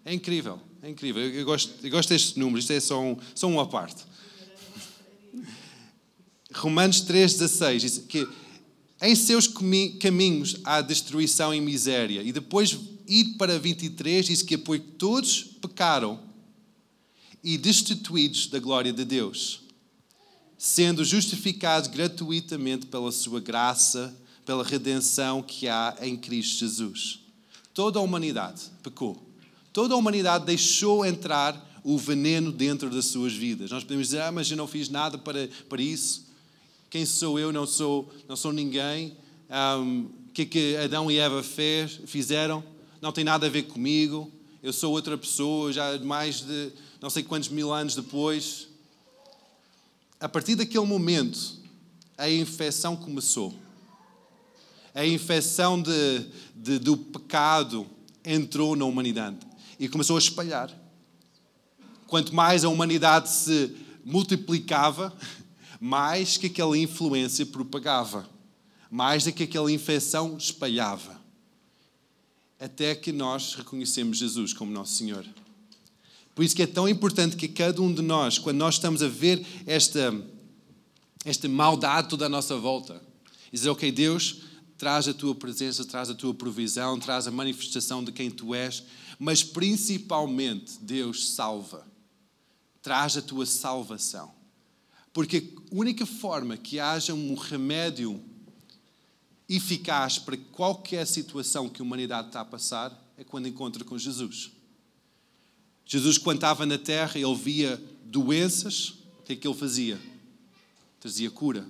É 0.03 0.13
incrível, 0.13 0.59
é 0.81 0.89
incrível. 0.89 1.21
Eu 1.21 1.45
gosto, 1.45 1.73
eu 1.83 1.91
gosto 1.91 2.09
destes 2.09 2.35
números, 2.35 2.63
isto 2.63 2.73
é 2.73 2.79
só, 2.79 3.01
um, 3.01 3.17
só 3.35 3.47
uma 3.47 3.67
parte. 3.67 4.03
Romanos 6.53 7.01
3, 7.01 7.33
16 7.33 7.81
diz 7.81 7.97
que 7.99 8.27
em 9.01 9.15
seus 9.15 9.47
caminhos 9.99 10.57
há 10.63 10.81
destruição 10.81 11.53
e 11.53 11.61
miséria. 11.61 12.21
E 12.21 12.31
depois 12.31 12.77
ir 13.07 13.35
para 13.37 13.57
23 13.57 14.25
diz 14.25 14.41
que 14.41 14.57
pois 14.57 14.81
todos 14.97 15.43
pecaram 15.61 16.19
e 17.43 17.57
destituídos 17.57 18.47
da 18.47 18.59
glória 18.59 18.93
de 18.93 19.03
Deus, 19.03 19.61
sendo 20.57 21.03
justificados 21.03 21.89
gratuitamente 21.89 22.85
pela 22.85 23.11
sua 23.11 23.39
graça, 23.39 24.15
pela 24.45 24.63
redenção 24.63 25.41
que 25.41 25.67
há 25.67 25.97
em 26.01 26.15
Cristo 26.17 26.59
Jesus. 26.59 27.19
Toda 27.73 27.97
a 27.97 28.01
humanidade 28.01 28.63
pecou. 28.83 29.30
Toda 29.73 29.93
a 29.93 29.97
humanidade 29.97 30.45
deixou 30.45 31.05
entrar 31.05 31.69
o 31.83 31.97
veneno 31.97 32.51
dentro 32.51 32.89
das 32.89 33.05
suas 33.05 33.33
vidas. 33.33 33.71
Nós 33.71 33.83
podemos 33.83 34.07
dizer, 34.07 34.21
ah, 34.21 34.31
mas 34.31 34.49
eu 34.51 34.57
não 34.57 34.67
fiz 34.67 34.89
nada 34.89 35.17
para, 35.17 35.49
para 35.67 35.81
isso. 35.81 36.27
Quem 36.89 37.05
sou 37.05 37.39
eu? 37.39 37.51
Não 37.51 37.65
sou, 37.65 38.11
não 38.27 38.35
sou 38.35 38.51
ninguém. 38.51 39.15
Um, 39.49 40.09
o 40.29 40.33
que 40.33 40.43
é 40.43 40.45
que 40.45 40.77
Adão 40.77 41.09
e 41.09 41.17
Eva 41.17 41.41
fez, 41.41 41.99
fizeram? 42.05 42.63
não 43.01 43.11
tem 43.11 43.23
nada 43.23 43.47
a 43.47 43.49
ver 43.49 43.63
comigo, 43.63 44.31
eu 44.61 44.71
sou 44.71 44.91
outra 44.91 45.17
pessoa, 45.17 45.73
já 45.73 45.97
mais 45.99 46.41
de 46.41 46.71
não 47.01 47.09
sei 47.09 47.23
quantos 47.23 47.49
mil 47.49 47.73
anos 47.73 47.95
depois. 47.95 48.67
A 50.19 50.29
partir 50.29 50.53
daquele 50.53 50.85
momento, 50.85 51.57
a 52.15 52.29
infecção 52.29 52.95
começou. 52.95 53.55
A 54.93 55.03
infecção 55.03 55.81
de, 55.81 56.25
de, 56.55 56.77
do 56.77 56.95
pecado 56.95 57.87
entrou 58.23 58.75
na 58.75 58.85
humanidade 58.85 59.37
e 59.81 59.89
começou 59.89 60.15
a 60.15 60.19
espalhar. 60.19 60.71
Quanto 62.05 62.35
mais 62.35 62.63
a 62.63 62.69
humanidade 62.69 63.29
se 63.29 63.75
multiplicava, 64.05 65.11
mais 65.79 66.37
que 66.37 66.45
aquela 66.45 66.77
influência 66.77 67.43
propagava, 67.47 68.29
mais 68.91 69.23
do 69.23 69.33
que 69.33 69.43
aquela 69.43 69.71
infecção 69.71 70.37
espalhava 70.37 71.19
até 72.59 72.93
que 72.93 73.11
nós 73.11 73.55
reconhecemos 73.55 74.19
Jesus 74.19 74.53
como 74.53 74.71
nosso 74.71 74.93
Senhor. 74.93 75.25
Por 76.35 76.45
isso 76.45 76.55
que 76.55 76.61
é 76.61 76.67
tão 76.67 76.87
importante 76.87 77.35
que 77.35 77.47
cada 77.47 77.81
um 77.81 77.91
de 77.91 78.03
nós, 78.03 78.37
quando 78.37 78.57
nós 78.57 78.75
estamos 78.75 79.01
a 79.01 79.07
ver 79.07 79.43
esta, 79.65 80.13
esta 81.25 81.49
maldade 81.49 82.07
toda 82.07 82.27
à 82.27 82.29
nossa 82.29 82.55
volta, 82.55 83.01
dizer, 83.51 83.69
ok, 83.71 83.91
Deus, 83.91 84.41
traz 84.81 85.07
a 85.07 85.13
tua 85.13 85.35
presença, 85.35 85.85
traz 85.85 86.09
a 86.09 86.15
tua 86.15 86.33
provisão, 86.33 86.99
traz 86.99 87.27
a 87.27 87.31
manifestação 87.31 88.03
de 88.03 88.11
quem 88.11 88.31
tu 88.31 88.55
és, 88.55 88.83
mas 89.19 89.43
principalmente, 89.43 90.79
Deus 90.81 91.33
salva. 91.33 91.85
Traz 92.81 93.15
a 93.15 93.21
tua 93.21 93.45
salvação. 93.45 94.33
Porque 95.13 95.53
a 95.55 95.75
única 95.75 96.03
forma 96.03 96.57
que 96.57 96.79
haja 96.79 97.13
um 97.13 97.35
remédio 97.35 98.19
eficaz 99.47 100.17
para 100.17 100.35
qualquer 100.35 101.05
situação 101.05 101.69
que 101.69 101.79
a 101.79 101.85
humanidade 101.85 102.29
está 102.29 102.41
a 102.41 102.45
passar 102.45 103.13
é 103.19 103.23
quando 103.23 103.47
encontra 103.47 103.83
com 103.83 103.99
Jesus. 103.99 104.49
Jesus, 105.85 106.17
quando 106.17 106.37
estava 106.37 106.65
na 106.65 106.79
terra, 106.79 107.19
ele 107.19 107.35
via 107.35 107.79
doenças, 108.03 108.95
o 109.19 109.23
que 109.25 109.33
é 109.33 109.35
que 109.35 109.47
ele 109.47 109.55
fazia? 109.55 110.01
Trazia 110.99 111.29
cura. 111.29 111.69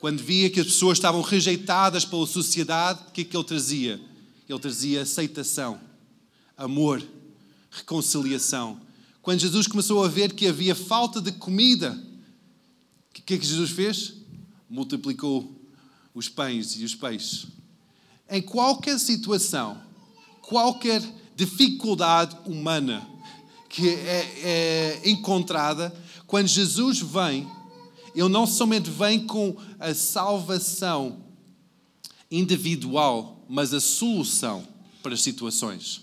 Quando 0.00 0.22
via 0.22 0.48
que 0.48 0.58
as 0.58 0.66
pessoas 0.66 0.96
estavam 0.96 1.20
rejeitadas 1.20 2.06
pela 2.06 2.26
sociedade, 2.26 3.02
o 3.06 3.12
que 3.12 3.20
é 3.20 3.24
que 3.24 3.36
ele 3.36 3.44
trazia? 3.44 4.00
Ele 4.48 4.58
trazia 4.58 5.02
aceitação, 5.02 5.78
amor, 6.56 7.06
reconciliação. 7.70 8.80
Quando 9.20 9.40
Jesus 9.40 9.66
começou 9.66 10.02
a 10.02 10.08
ver 10.08 10.32
que 10.32 10.46
havia 10.46 10.74
falta 10.74 11.20
de 11.20 11.30
comida, 11.32 11.92
o 11.92 13.22
que 13.22 13.34
é 13.34 13.38
que 13.38 13.46
Jesus 13.46 13.70
fez? 13.72 14.14
Multiplicou 14.70 15.54
os 16.14 16.30
pães 16.30 16.80
e 16.80 16.84
os 16.84 16.94
peixes. 16.94 17.48
Em 18.26 18.40
qualquer 18.40 18.98
situação, 18.98 19.78
qualquer 20.40 21.02
dificuldade 21.36 22.38
humana 22.46 23.06
que 23.68 23.86
é, 23.86 25.00
é 25.04 25.10
encontrada, 25.10 25.94
quando 26.26 26.46
Jesus 26.46 27.00
vem, 27.00 27.46
ele 28.14 28.28
não 28.28 28.46
somente 28.46 28.90
vem 28.90 29.26
com 29.26 29.56
a 29.78 29.94
salvação 29.94 31.24
individual, 32.30 33.44
mas 33.48 33.74
a 33.74 33.80
solução 33.80 34.66
para 35.02 35.14
as 35.14 35.22
situações. 35.22 36.02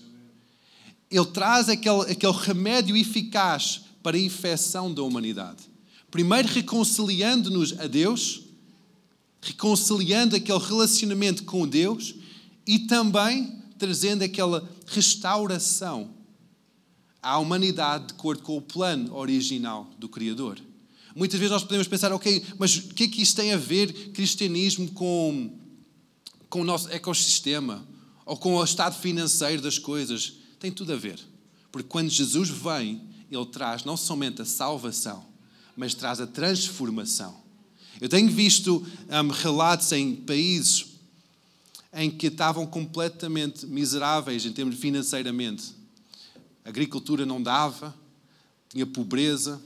Ele 1.10 1.26
traz 1.26 1.68
aquele, 1.68 2.02
aquele 2.02 2.32
remédio 2.32 2.96
eficaz 2.96 3.82
para 4.02 4.16
a 4.16 4.20
infecção 4.20 4.92
da 4.92 5.02
humanidade. 5.02 5.62
Primeiro, 6.10 6.48
reconciliando-nos 6.48 7.78
a 7.78 7.86
Deus 7.86 8.48
reconciliando 9.40 10.36
aquele 10.36 10.58
relacionamento 10.58 11.44
com 11.44 11.66
Deus 11.66 12.14
e 12.66 12.80
também 12.80 13.62
trazendo 13.78 14.22
aquela 14.22 14.68
restauração 14.86 16.10
à 17.22 17.38
humanidade 17.38 18.08
de 18.08 18.12
acordo 18.14 18.42
com 18.42 18.56
o 18.56 18.62
plano 18.62 19.14
original 19.14 19.88
do 19.98 20.08
Criador. 20.08 20.58
Muitas 21.18 21.38
vezes 21.38 21.52
nós 21.52 21.64
podemos 21.64 21.86
pensar, 21.86 22.12
ok, 22.12 22.42
mas 22.58 22.76
o 22.76 22.94
que 22.94 23.04
é 23.04 23.08
que 23.08 23.20
isto 23.20 23.36
tem 23.36 23.52
a 23.52 23.58
ver, 23.58 23.92
cristianismo, 24.12 24.90
com, 24.92 25.58
com 26.48 26.62
o 26.62 26.64
nosso 26.64 26.88
ecossistema? 26.90 27.86
ou 28.28 28.36
com 28.36 28.56
o 28.56 28.62
estado 28.62 28.94
financeiro 28.94 29.62
das 29.62 29.78
coisas. 29.78 30.34
Tem 30.60 30.70
tudo 30.70 30.92
a 30.92 30.96
ver. 30.96 31.18
Porque 31.72 31.88
quando 31.88 32.10
Jesus 32.10 32.50
vem, 32.50 33.00
ele 33.30 33.46
traz 33.46 33.84
não 33.84 33.96
somente 33.96 34.42
a 34.42 34.44
salvação, 34.44 35.24
mas 35.74 35.94
traz 35.94 36.20
a 36.20 36.26
transformação. 36.26 37.34
Eu 37.98 38.06
tenho 38.06 38.30
visto 38.30 38.86
um, 39.08 39.28
relatos 39.28 39.90
em 39.92 40.14
países 40.14 40.88
em 41.90 42.10
que 42.10 42.26
estavam 42.26 42.66
completamente 42.66 43.64
miseráveis 43.64 44.44
em 44.44 44.52
termos 44.52 44.76
financeiramente. 44.76 45.74
A 46.66 46.68
agricultura 46.68 47.24
não 47.24 47.42
dava, 47.42 47.94
tinha 48.68 48.86
pobreza. 48.86 49.58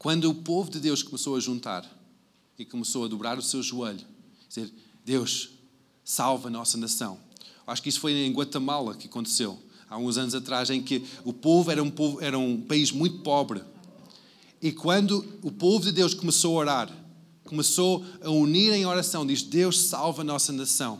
Quando 0.00 0.30
o 0.30 0.34
povo 0.34 0.70
de 0.70 0.80
Deus 0.80 1.02
começou 1.02 1.36
a 1.36 1.40
juntar 1.40 1.84
e 2.58 2.64
começou 2.64 3.04
a 3.04 3.06
dobrar 3.06 3.38
o 3.38 3.42
seu 3.42 3.62
joelho, 3.62 4.00
dizer: 4.48 4.72
Deus, 5.04 5.50
salva 6.02 6.48
a 6.48 6.50
nossa 6.50 6.78
nação. 6.78 7.18
Acho 7.66 7.82
que 7.82 7.90
isso 7.90 8.00
foi 8.00 8.14
em 8.14 8.32
Guatemala 8.32 8.94
que 8.94 9.08
aconteceu, 9.08 9.58
há 9.90 9.98
uns 9.98 10.16
anos 10.16 10.34
atrás, 10.34 10.70
em 10.70 10.82
que 10.82 11.04
o 11.22 11.34
povo 11.34 11.70
era 11.70 11.82
um, 11.82 11.90
povo, 11.90 12.18
era 12.22 12.38
um 12.38 12.62
país 12.62 12.90
muito 12.90 13.18
pobre. 13.18 13.62
E 14.62 14.72
quando 14.72 15.22
o 15.42 15.52
povo 15.52 15.84
de 15.84 15.92
Deus 15.92 16.14
começou 16.14 16.56
a 16.56 16.60
orar, 16.60 17.04
começou 17.44 18.02
a 18.22 18.30
unir 18.30 18.72
em 18.72 18.86
oração, 18.86 19.26
diz: 19.26 19.42
Deus 19.42 19.82
salva 19.82 20.22
a 20.22 20.24
nossa 20.24 20.50
nação. 20.50 20.98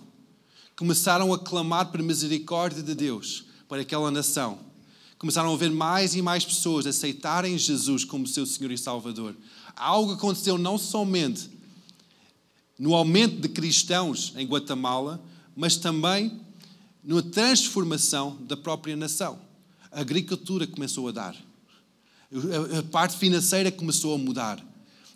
Começaram 0.76 1.32
a 1.32 1.38
clamar 1.38 1.90
por 1.90 2.02
misericórdia 2.02 2.82
de 2.82 2.94
Deus 2.94 3.46
para 3.66 3.80
aquela 3.80 4.10
nação. 4.10 4.58
Começaram 5.20 5.52
a 5.52 5.56
ver 5.56 5.70
mais 5.70 6.14
e 6.14 6.22
mais 6.22 6.46
pessoas 6.46 6.86
aceitarem 6.86 7.58
Jesus 7.58 8.06
como 8.06 8.26
seu 8.26 8.46
Senhor 8.46 8.72
e 8.72 8.78
Salvador. 8.78 9.36
Algo 9.76 10.12
aconteceu 10.12 10.56
não 10.56 10.78
somente 10.78 11.50
no 12.78 12.94
aumento 12.94 13.38
de 13.38 13.50
cristãos 13.50 14.32
em 14.34 14.46
Guatemala, 14.46 15.22
mas 15.54 15.76
também 15.76 16.40
na 17.04 17.20
transformação 17.20 18.38
da 18.46 18.56
própria 18.56 18.96
nação. 18.96 19.38
A 19.92 20.00
agricultura 20.00 20.66
começou 20.66 21.06
a 21.08 21.12
dar, 21.12 21.36
a 22.78 22.82
parte 22.84 23.18
financeira 23.18 23.70
começou 23.70 24.14
a 24.14 24.18
mudar, 24.18 24.64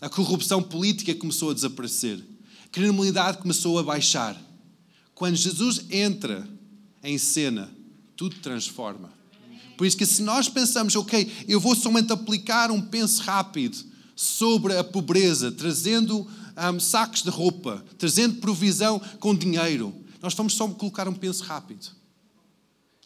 a 0.03 0.11
corrupção 0.11 0.62
política 0.62 1.14
começou 1.14 1.49
a 1.49 1.55
desaparecer, 1.55 2.23
a 2.67 2.69
criminalidade 2.69 3.38
começou 3.38 3.79
a 3.79 3.83
baixar. 3.83 4.38
Quando 5.14 5.37
Jesus 5.37 5.87
entra 5.90 6.47
em 7.03 7.17
cena, 7.17 7.75
tudo 8.14 8.37
transforma. 8.40 9.13
Por 9.77 9.87
isso 9.87 9.97
que 9.97 10.07
se 10.07 10.23
nós 10.23 10.49
pensamos, 10.49 10.95
ok, 10.97 11.31
eu 11.49 11.61
vou 11.61 11.75
somente 11.75 12.13
aplicar 12.13 12.71
um 12.71 12.81
penso 12.81 13.23
rápido 13.23 13.77
sobre 14.15 14.77
a 14.77 14.85
pobreza, 14.85 15.51
trazendo 15.51 16.27
um, 16.73 16.81
sacos 16.81 17.23
de 17.23 17.31
roupa, 17.31 17.85
trazendo 17.99 18.41
provisão 18.41 19.01
com 19.19 19.35
dinheiro, 19.35 19.95
nós 20.23 20.35
vamos 20.35 20.55
só 20.55 20.67
colocar 20.69 21.09
um 21.09 21.15
penso 21.15 21.45
rápido. 21.45 21.87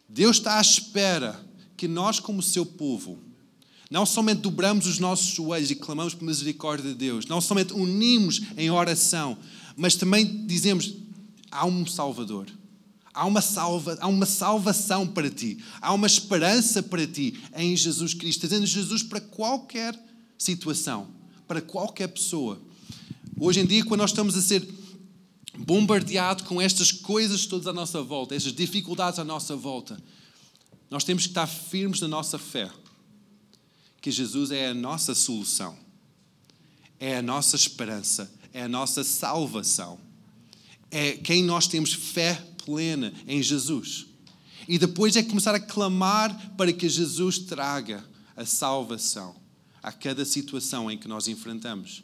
Deus 0.08 0.36
está 0.36 0.58
à 0.58 0.60
espera 0.60 1.38
que 1.76 1.88
nós, 1.88 2.20
como 2.20 2.42
seu 2.42 2.64
povo, 2.64 3.18
não 3.90 4.04
somente 4.04 4.40
dobramos 4.40 4.86
os 4.86 4.98
nossos 4.98 5.28
joelhos 5.28 5.70
e 5.70 5.74
clamamos 5.74 6.14
por 6.14 6.24
misericórdia 6.24 6.90
de 6.90 6.94
Deus, 6.94 7.26
não 7.26 7.40
somente 7.40 7.72
unimos 7.72 8.42
em 8.56 8.70
oração, 8.70 9.38
mas 9.76 9.96
também 9.96 10.46
dizemos: 10.46 10.94
há 11.50 11.66
um 11.66 11.86
Salvador, 11.86 12.46
há 13.18 13.26
uma, 13.26 13.42
salva, 13.42 13.98
há 14.00 14.06
uma 14.06 14.24
salvação 14.24 15.04
para 15.04 15.28
ti, 15.28 15.58
há 15.80 15.92
uma 15.92 16.06
esperança 16.06 16.80
para 16.80 17.04
ti 17.04 17.36
em 17.56 17.76
Jesus 17.76 18.14
Cristo, 18.14 18.40
trazendo 18.40 18.64
Jesus 18.64 19.02
para 19.02 19.20
qualquer 19.20 19.98
situação, 20.38 21.08
para 21.48 21.60
qualquer 21.60 22.06
pessoa. 22.06 22.60
Hoje 23.40 23.58
em 23.58 23.66
dia, 23.66 23.84
quando 23.84 24.02
nós 24.02 24.10
estamos 24.10 24.36
a 24.36 24.40
ser 24.40 24.66
bombardeados 25.58 26.46
com 26.46 26.62
estas 26.62 26.92
coisas 26.92 27.44
todas 27.44 27.66
à 27.66 27.72
nossa 27.72 28.00
volta, 28.00 28.36
estas 28.36 28.52
dificuldades 28.52 29.18
à 29.18 29.24
nossa 29.24 29.56
volta, 29.56 30.00
nós 30.88 31.02
temos 31.02 31.24
que 31.24 31.30
estar 31.30 31.48
firmes 31.48 32.00
na 32.00 32.06
nossa 32.06 32.38
fé 32.38 32.70
que 34.00 34.12
Jesus 34.12 34.52
é 34.52 34.68
a 34.68 34.74
nossa 34.74 35.12
solução, 35.12 35.76
é 37.00 37.16
a 37.16 37.22
nossa 37.22 37.56
esperança, 37.56 38.32
é 38.52 38.62
a 38.62 38.68
nossa 38.68 39.02
salvação, 39.02 39.98
é 40.88 41.16
quem 41.16 41.42
nós 41.42 41.66
temos 41.66 41.92
fé 41.92 42.40
plena 42.68 43.14
em 43.26 43.42
Jesus. 43.42 44.04
E 44.68 44.78
depois 44.78 45.16
é 45.16 45.22
começar 45.22 45.54
a 45.54 45.60
clamar 45.60 46.54
para 46.54 46.70
que 46.70 46.86
Jesus 46.86 47.38
traga 47.38 48.04
a 48.36 48.44
salvação 48.44 49.34
a 49.82 49.90
cada 49.90 50.22
situação 50.26 50.90
em 50.90 50.98
que 50.98 51.08
nós 51.08 51.28
enfrentamos. 51.28 52.02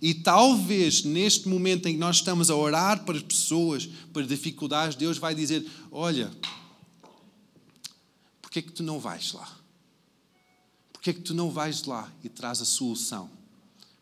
E 0.00 0.14
talvez 0.14 1.02
neste 1.02 1.48
momento 1.48 1.88
em 1.88 1.94
que 1.94 1.98
nós 1.98 2.16
estamos 2.16 2.48
a 2.48 2.54
orar 2.54 3.04
para 3.04 3.16
as 3.16 3.22
pessoas, 3.22 3.88
para 4.12 4.24
dificuldades, 4.24 4.96
Deus 4.96 5.18
vai 5.18 5.34
dizer: 5.34 5.68
Olha, 5.90 6.30
porquê 8.40 8.60
é 8.60 8.62
que 8.62 8.70
tu 8.70 8.84
não 8.84 9.00
vais 9.00 9.32
lá? 9.32 9.50
Porquê 10.92 11.10
é 11.10 11.12
que 11.12 11.22
tu 11.22 11.34
não 11.34 11.50
vais 11.50 11.82
lá 11.84 12.08
e 12.22 12.28
traz 12.28 12.60
a 12.60 12.64
solução? 12.64 13.28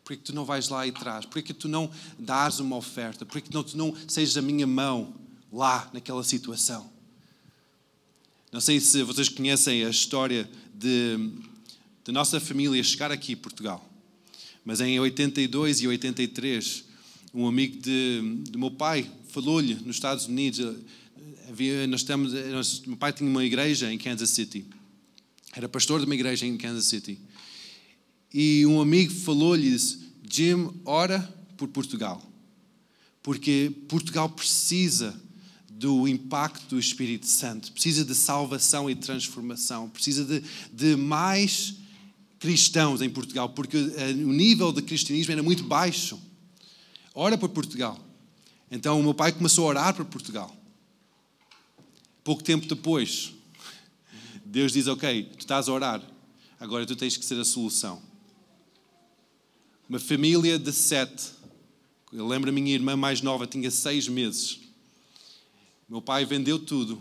Porquê 0.03 0.13
é 0.13 0.17
que 0.17 0.23
tu 0.23 0.35
não 0.35 0.45
vais 0.45 0.69
lá 0.69 0.85
e 0.85 0.91
traz? 0.91 1.25
Porquê 1.25 1.39
é 1.39 1.43
que 1.43 1.53
tu 1.53 1.67
não 1.67 1.89
dás 2.19 2.59
uma 2.59 2.75
oferta? 2.75 3.25
Porquê 3.25 3.39
é 3.39 3.41
que 3.41 3.49
tu 3.49 3.77
não 3.77 3.95
sejas 4.07 4.37
a 4.37 4.41
minha 4.41 4.67
mão 4.67 5.22
lá 5.53 5.89
naquela 5.93 6.23
situação? 6.23 6.91
Não 8.51 8.59
sei 8.59 8.79
se 8.79 9.03
vocês 9.03 9.29
conhecem 9.29 9.85
a 9.85 9.89
história 9.89 10.49
de, 10.73 11.31
de 12.03 12.11
nossa 12.11 12.39
família 12.39 12.83
chegar 12.83 13.11
aqui 13.11 13.35
Portugal, 13.35 13.87
mas 14.65 14.81
em 14.81 14.99
82 14.99 15.81
e 15.81 15.87
83, 15.87 16.83
um 17.33 17.47
amigo 17.47 17.77
de, 17.77 18.43
de 18.49 18.57
meu 18.57 18.71
pai 18.71 19.09
falou-lhe 19.29 19.75
nos 19.75 19.95
Estados 19.95 20.25
Unidos. 20.25 20.75
Havia, 21.47 21.87
nós 21.87 22.03
temos, 22.03 22.33
nós, 22.33 22.81
meu 22.81 22.97
pai 22.97 23.13
tinha 23.13 23.29
uma 23.29 23.45
igreja 23.45 23.93
em 23.93 23.97
Kansas 23.97 24.31
City 24.31 24.65
era 25.55 25.69
pastor 25.69 25.99
de 25.99 26.05
uma 26.07 26.15
igreja 26.15 26.45
em 26.47 26.57
Kansas 26.57 26.85
City. 26.85 27.19
E 28.33 28.65
um 28.65 28.81
amigo 28.81 29.13
falou-lhe 29.13 29.77
Jim, 30.27 30.71
ora 30.83 31.19
por 31.55 31.67
Portugal. 31.67 32.21
Porque 33.21 33.71
Portugal 33.87 34.27
precisa 34.29 35.15
do 35.83 36.07
impacto 36.07 36.69
do 36.69 36.79
Espírito 36.79 37.27
Santo, 37.27 37.69
precisa 37.73 38.05
de 38.05 38.15
salvação 38.15 38.89
e 38.89 38.95
transformação, 38.95 39.89
precisa 39.89 40.23
de, 40.23 40.41
de 40.71 40.95
mais 40.95 41.75
cristãos 42.39 43.01
em 43.01 43.09
Portugal, 43.09 43.49
porque 43.49 43.75
eh, 43.97 44.11
o 44.11 44.31
nível 44.31 44.71
de 44.71 44.81
cristianismo 44.81 45.33
era 45.33 45.43
muito 45.43 45.61
baixo. 45.65 46.17
Ora 47.13 47.37
por 47.37 47.49
Portugal. 47.49 47.99
Então 48.71 48.97
o 48.97 49.03
meu 49.03 49.13
pai 49.13 49.33
começou 49.33 49.65
a 49.65 49.67
orar 49.67 49.93
por 49.93 50.05
Portugal. 50.05 50.55
Pouco 52.23 52.41
tempo 52.41 52.65
depois, 52.65 53.33
Deus 54.45 54.71
diz: 54.71 54.87
Ok, 54.87 55.31
tu 55.33 55.39
estás 55.39 55.67
a 55.67 55.73
orar, 55.73 56.01
agora 56.61 56.85
tu 56.85 56.95
tens 56.95 57.17
que 57.17 57.25
ser 57.25 57.37
a 57.41 57.43
solução. 57.43 58.01
Uma 59.89 59.99
família 59.99 60.57
de 60.57 60.71
sete. 60.71 61.31
Eu 62.13 62.25
lembro 62.25 62.49
a 62.49 62.53
minha 62.53 62.73
irmã 62.73 62.95
mais 62.95 63.21
nova, 63.21 63.45
tinha 63.45 63.69
seis 63.69 64.07
meses. 64.07 64.62
Meu 65.93 66.01
pai 66.01 66.25
vendeu 66.25 66.57
tudo, 66.57 66.99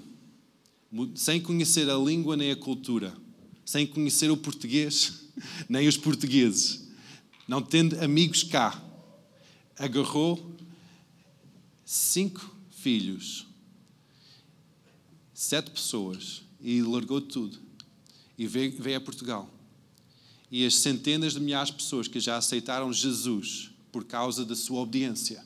sem 1.14 1.40
conhecer 1.40 1.88
a 1.88 1.96
língua 1.96 2.36
nem 2.36 2.50
a 2.50 2.56
cultura, 2.56 3.16
sem 3.64 3.86
conhecer 3.86 4.30
o 4.30 4.36
português 4.36 5.30
nem 5.66 5.88
os 5.88 5.96
portugueses, 5.96 6.90
não 7.48 7.62
tendo 7.62 7.98
amigos 8.04 8.42
cá. 8.42 8.78
Agarrou 9.78 10.54
cinco 11.86 12.54
filhos, 12.70 13.46
sete 15.32 15.70
pessoas 15.70 16.42
e 16.60 16.82
largou 16.82 17.22
tudo 17.22 17.58
e 18.36 18.46
veio, 18.46 18.76
veio 18.78 18.98
a 18.98 19.00
Portugal. 19.00 19.48
E 20.50 20.66
as 20.66 20.74
centenas 20.74 21.32
de 21.32 21.40
milhares 21.40 21.70
de 21.70 21.78
pessoas 21.78 22.08
que 22.08 22.20
já 22.20 22.36
aceitaram 22.36 22.92
Jesus 22.92 23.70
por 23.90 24.04
causa 24.04 24.44
da 24.44 24.54
sua 24.54 24.80
obediência. 24.80 25.42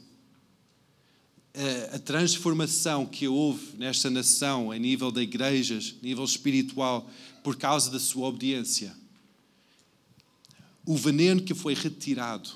A, 1.57 1.97
a 1.97 1.99
transformação 1.99 3.07
que 3.07 3.27
houve 3.27 3.77
nesta 3.79 4.11
nação, 4.11 4.71
a 4.71 4.79
nível 4.79 5.11
de 5.11 5.23
igrejas, 5.23 5.95
a 6.01 6.05
nível 6.05 6.25
espiritual, 6.25 7.11
por 7.43 7.57
causa 7.57 7.91
da 7.91 7.99
sua 7.99 8.29
obediência. 8.29 8.95
O 10.85 10.97
veneno 10.97 11.43
que 11.43 11.55
foi 11.55 11.75
retirado 11.75 12.51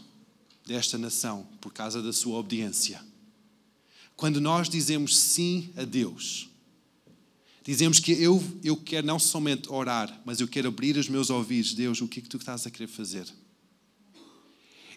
desta 0.67 0.99
nação 0.99 1.49
por 1.61 1.73
causa 1.73 2.03
da 2.03 2.13
sua 2.13 2.39
obediência. 2.39 3.03
Quando 4.15 4.41
nós 4.41 4.69
dizemos 4.69 5.17
sim 5.19 5.71
a 5.77 5.85
Deus, 5.85 6.51
Dizemos 7.63 8.01
que 8.01 8.13
eu, 8.13 8.43
eu 8.65 8.77
quero 8.77 9.07
não 9.07 9.19
somente 9.19 9.71
orar, 9.71 10.21
mas 10.25 10.41
eu 10.41 10.49
quero 10.49 10.69
abrir 10.69 10.97
os 10.97 11.09
meus 11.09 11.29
ouvidos. 11.29 11.75
Deus, 11.75 12.01
o 12.01 12.09
que 12.09 12.21
é 12.21 12.23
que 12.23 12.29
tu 12.29 12.39
estás 12.39 12.67
a 12.67 12.71
querer 12.71 12.89
fazer? 12.89 13.27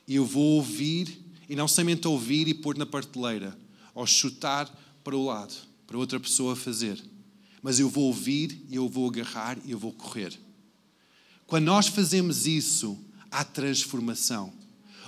E 0.07 0.15
eu 0.15 0.25
vou 0.25 0.55
ouvir, 0.55 1.19
e 1.49 1.55
não 1.55 1.67
somente 1.67 2.07
ouvir 2.07 2.47
e 2.47 2.53
pôr 2.53 2.77
na 2.77 2.85
prateleira, 2.85 3.57
ou 3.93 4.05
chutar 4.07 4.69
para 5.03 5.15
o 5.15 5.25
lado, 5.25 5.53
para 5.85 5.97
outra 5.97 6.19
pessoa 6.19 6.55
fazer. 6.55 7.03
Mas 7.61 7.79
eu 7.79 7.89
vou 7.89 8.05
ouvir, 8.05 8.65
eu 8.71 8.89
vou 8.89 9.09
agarrar, 9.09 9.57
e 9.63 9.71
eu 9.71 9.79
vou 9.79 9.93
correr. 9.93 10.37
Quando 11.45 11.65
nós 11.65 11.87
fazemos 11.87 12.47
isso, 12.47 12.97
há 13.31 13.43
transformação. 13.43 14.53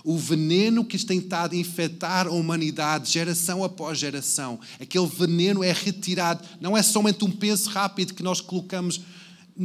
o 0.04 0.20
veneno 0.20 0.86
que 0.86 1.04
tem 1.04 1.18
estado 1.18 1.56
a 1.56 1.58
infectar 1.58 2.28
a 2.28 2.32
humanidade 2.32 3.12
geração 3.12 3.64
após 3.64 3.98
geração, 3.98 4.60
aquele 4.80 5.08
veneno 5.08 5.64
é 5.64 5.72
retirado, 5.72 6.48
não 6.62 6.78
é 6.78 6.84
somente 6.84 7.26
um 7.26 7.32
penso 7.32 7.72
rápido 7.72 8.14
que 8.14 8.22
nós 8.22 8.40
colocamos 8.40 9.02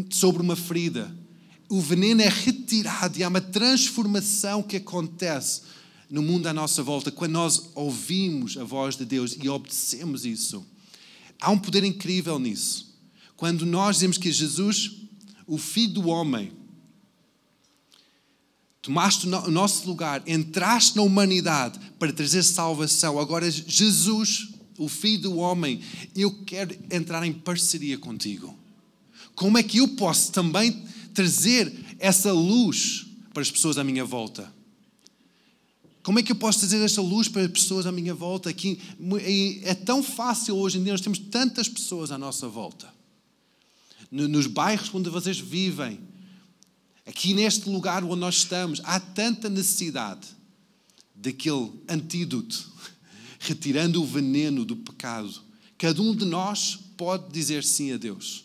sobre 0.09 0.40
uma 0.40 0.56
ferida. 0.56 1.14
O 1.68 1.78
veneno 1.78 2.22
é 2.22 2.28
retirado 2.28 3.18
e 3.18 3.22
há 3.22 3.28
uma 3.28 3.40
transformação 3.40 4.62
que 4.62 4.78
acontece 4.78 5.61
no 6.11 6.23
mundo 6.23 6.49
à 6.49 6.53
nossa 6.53 6.83
volta 6.83 7.11
quando 7.11 7.33
nós 7.33 7.70
ouvimos 7.75 8.57
a 8.57 8.64
voz 8.64 8.96
de 8.96 9.05
Deus 9.05 9.37
e 9.40 9.49
obedecemos 9.49 10.27
isso. 10.27 10.66
Há 11.40 11.51
um 11.51 11.59
poder 11.59 11.85
incrível 11.85 12.38
nisso. 12.38 12.90
Quando 13.37 13.64
nós 13.64 13.96
dizemos 13.96 14.18
que 14.18 14.31
Jesus, 14.31 14.90
o 15.46 15.57
Filho 15.57 15.94
do 15.94 16.09
Homem, 16.09 16.53
tomaste 18.83 19.27
o 19.27 19.51
nosso 19.51 19.87
lugar, 19.87 20.23
entraste 20.27 20.96
na 20.96 21.03
humanidade 21.03 21.79
para 21.99 22.12
trazer 22.12 22.42
salvação. 22.42 23.18
Agora, 23.18 23.51
Jesus, 23.51 24.49
o 24.77 24.88
Filho 24.88 25.23
do 25.23 25.37
Homem, 25.37 25.81
eu 26.14 26.44
quero 26.44 26.77
entrar 26.90 27.25
em 27.25 27.33
parceria 27.33 27.96
contigo. 27.96 28.55
Como 29.35 29.57
é 29.57 29.62
que 29.62 29.79
eu 29.79 29.88
posso 29.88 30.33
também 30.33 30.85
trazer 31.14 31.73
essa 31.99 32.33
luz 32.33 33.07
para 33.33 33.42
as 33.42 33.51
pessoas 33.51 33.79
à 33.79 33.85
minha 33.85 34.05
volta? 34.05 34.60
Como 36.02 36.18
é 36.18 36.22
que 36.22 36.32
eu 36.32 36.36
posso 36.36 36.60
trazer 36.60 36.82
esta 36.82 37.02
luz 37.02 37.28
para 37.28 37.42
as 37.42 37.50
pessoas 37.50 37.86
à 37.86 37.92
minha 37.92 38.14
volta? 38.14 38.48
Aqui 38.48 38.80
é 39.62 39.74
tão 39.74 40.02
fácil 40.02 40.56
hoje 40.56 40.78
em 40.78 40.82
dia, 40.82 40.92
nós 40.92 41.00
temos 41.00 41.18
tantas 41.18 41.68
pessoas 41.68 42.10
à 42.10 42.16
nossa 42.16 42.48
volta. 42.48 42.92
Nos 44.10 44.46
bairros 44.46 44.92
onde 44.94 45.10
vocês 45.10 45.38
vivem, 45.38 46.00
aqui 47.06 47.34
neste 47.34 47.68
lugar 47.68 48.02
onde 48.02 48.20
nós 48.20 48.36
estamos, 48.36 48.80
há 48.84 48.98
tanta 48.98 49.48
necessidade 49.48 50.26
daquele 51.14 51.70
antídoto, 51.88 52.70
retirando 53.38 54.02
o 54.02 54.06
veneno 54.06 54.64
do 54.64 54.76
pecado. 54.76 55.42
Cada 55.76 56.00
um 56.00 56.14
de 56.14 56.24
nós 56.24 56.78
pode 56.96 57.30
dizer 57.30 57.62
sim 57.62 57.92
a 57.92 57.96
Deus. 57.98 58.44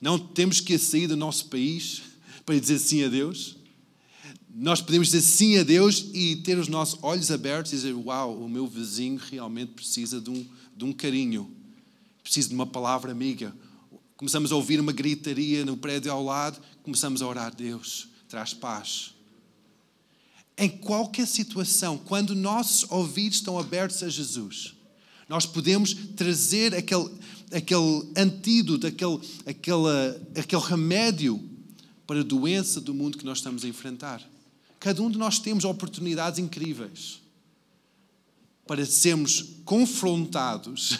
Não 0.00 0.18
temos 0.18 0.60
que 0.60 0.78
sair 0.78 1.06
do 1.06 1.16
nosso 1.16 1.46
país 1.46 2.02
para 2.44 2.58
dizer 2.58 2.78
sim 2.78 3.02
a 3.04 3.08
Deus. 3.08 3.56
Nós 4.58 4.80
podemos 4.80 5.08
dizer 5.08 5.20
sim 5.20 5.58
a 5.58 5.62
Deus 5.62 6.06
e 6.14 6.36
ter 6.36 6.56
os 6.56 6.66
nossos 6.66 6.98
olhos 7.02 7.30
abertos 7.30 7.74
e 7.74 7.76
dizer: 7.76 7.92
Uau, 7.92 8.40
o 8.40 8.48
meu 8.48 8.66
vizinho 8.66 9.20
realmente 9.30 9.72
precisa 9.72 10.18
de 10.18 10.30
um, 10.30 10.46
de 10.74 10.82
um 10.82 10.94
carinho, 10.94 11.54
precisa 12.22 12.48
de 12.48 12.54
uma 12.54 12.64
palavra 12.66 13.12
amiga. 13.12 13.54
Começamos 14.16 14.50
a 14.50 14.56
ouvir 14.56 14.80
uma 14.80 14.92
gritaria 14.92 15.62
no 15.62 15.76
prédio 15.76 16.10
ao 16.10 16.24
lado, 16.24 16.58
começamos 16.82 17.20
a 17.20 17.26
orar: 17.26 17.54
Deus, 17.54 18.08
traz 18.30 18.54
paz. 18.54 19.14
Em 20.56 20.70
qualquer 20.70 21.26
situação, 21.26 21.98
quando 21.98 22.34
nossos 22.34 22.90
ouvidos 22.90 23.36
estão 23.36 23.58
abertos 23.58 24.02
a 24.02 24.08
Jesus, 24.08 24.74
nós 25.28 25.44
podemos 25.44 25.92
trazer 26.16 26.74
aquele, 26.74 27.10
aquele 27.52 28.10
antídoto, 28.16 28.86
aquele, 28.86 29.20
aquele, 29.44 30.40
aquele 30.40 30.62
remédio 30.62 31.46
para 32.06 32.20
a 32.20 32.24
doença 32.24 32.80
do 32.80 32.94
mundo 32.94 33.18
que 33.18 33.24
nós 33.26 33.36
estamos 33.36 33.62
a 33.62 33.68
enfrentar. 33.68 34.35
Cada 34.78 35.02
um 35.02 35.10
de 35.10 35.18
nós 35.18 35.38
temos 35.38 35.64
oportunidades 35.64 36.38
incríveis 36.38 37.20
para 38.66 38.84
sermos 38.84 39.60
confrontados, 39.64 40.98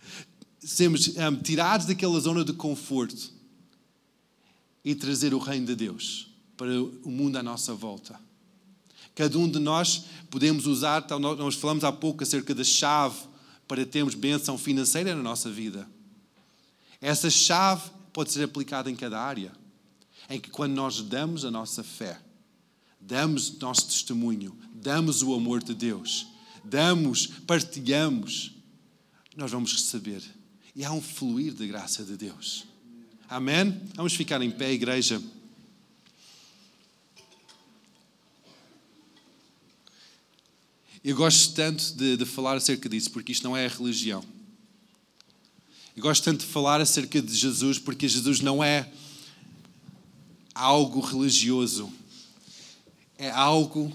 sermos 0.58 1.10
tirados 1.42 1.86
daquela 1.86 2.18
zona 2.18 2.44
de 2.44 2.52
conforto 2.52 3.32
e 4.84 4.94
trazer 4.94 5.34
o 5.34 5.38
reino 5.38 5.66
de 5.66 5.74
Deus 5.74 6.28
para 6.56 6.82
o 6.82 7.10
mundo 7.10 7.36
à 7.36 7.42
nossa 7.42 7.74
volta. 7.74 8.18
Cada 9.14 9.38
um 9.38 9.48
de 9.48 9.58
nós 9.58 10.04
podemos 10.28 10.66
usar, 10.66 11.06
nós 11.20 11.54
falamos 11.54 11.84
há 11.84 11.92
pouco 11.92 12.22
acerca 12.22 12.54
da 12.54 12.64
chave 12.64 13.18
para 13.68 13.86
termos 13.86 14.14
bênção 14.14 14.58
financeira 14.58 15.14
na 15.14 15.22
nossa 15.22 15.50
vida. 15.50 15.88
Essa 17.00 17.30
chave 17.30 17.90
pode 18.12 18.32
ser 18.32 18.44
aplicada 18.44 18.90
em 18.90 18.96
cada 18.96 19.20
área, 19.20 19.52
em 20.28 20.40
que 20.40 20.50
quando 20.50 20.72
nós 20.72 21.00
damos 21.00 21.44
a 21.44 21.50
nossa 21.50 21.82
fé, 21.82 22.20
damos 23.06 23.58
nosso 23.58 23.86
testemunho, 23.86 24.56
damos 24.74 25.22
o 25.22 25.34
amor 25.34 25.62
de 25.62 25.74
Deus, 25.74 26.26
damos, 26.64 27.26
partilhamos, 27.26 28.52
nós 29.36 29.50
vamos 29.50 29.72
receber. 29.72 30.22
E 30.74 30.84
há 30.84 30.92
um 30.92 31.00
fluir 31.00 31.54
da 31.54 31.64
graça 31.66 32.02
de 32.02 32.16
Deus. 32.16 32.64
Amém? 33.28 33.80
Vamos 33.94 34.14
ficar 34.14 34.42
em 34.42 34.50
pé, 34.50 34.72
igreja. 34.72 35.22
Eu 41.02 41.14
gosto 41.14 41.54
tanto 41.54 41.94
de, 41.94 42.16
de, 42.16 42.24
falar 42.24 42.56
acerca 42.56 42.88
disso, 42.88 43.10
porque 43.10 43.32
isto 43.32 43.44
não 43.44 43.56
é 43.56 43.68
religião. 43.68 44.24
Eu 45.94 46.02
gosto 46.02 46.24
tanto 46.24 46.40
de 46.40 46.46
falar 46.46 46.80
acerca 46.80 47.20
de 47.20 47.34
Jesus, 47.34 47.78
porque 47.78 48.08
Jesus 48.08 48.40
não 48.40 48.64
é 48.64 48.90
algo 50.54 51.00
religioso. 51.00 51.92
É 53.18 53.30
algo. 53.30 53.92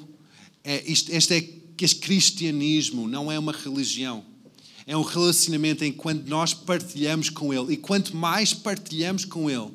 É, 0.63 0.83
isto, 0.89 1.11
este 1.11 1.33
é 1.33 1.59
este 1.81 1.99
cristianismo, 2.01 3.07
não 3.07 3.31
é 3.31 3.39
uma 3.39 3.53
religião. 3.53 4.23
É 4.85 4.97
um 4.97 5.01
relacionamento 5.01 5.83
em 5.83 5.91
quando 5.91 6.27
nós 6.27 6.53
partilhamos 6.53 7.29
com 7.29 7.53
Ele. 7.53 7.73
E 7.73 7.77
quanto 7.77 8.15
mais 8.15 8.53
partilhamos 8.53 9.23
com 9.23 9.49
Ele, 9.49 9.71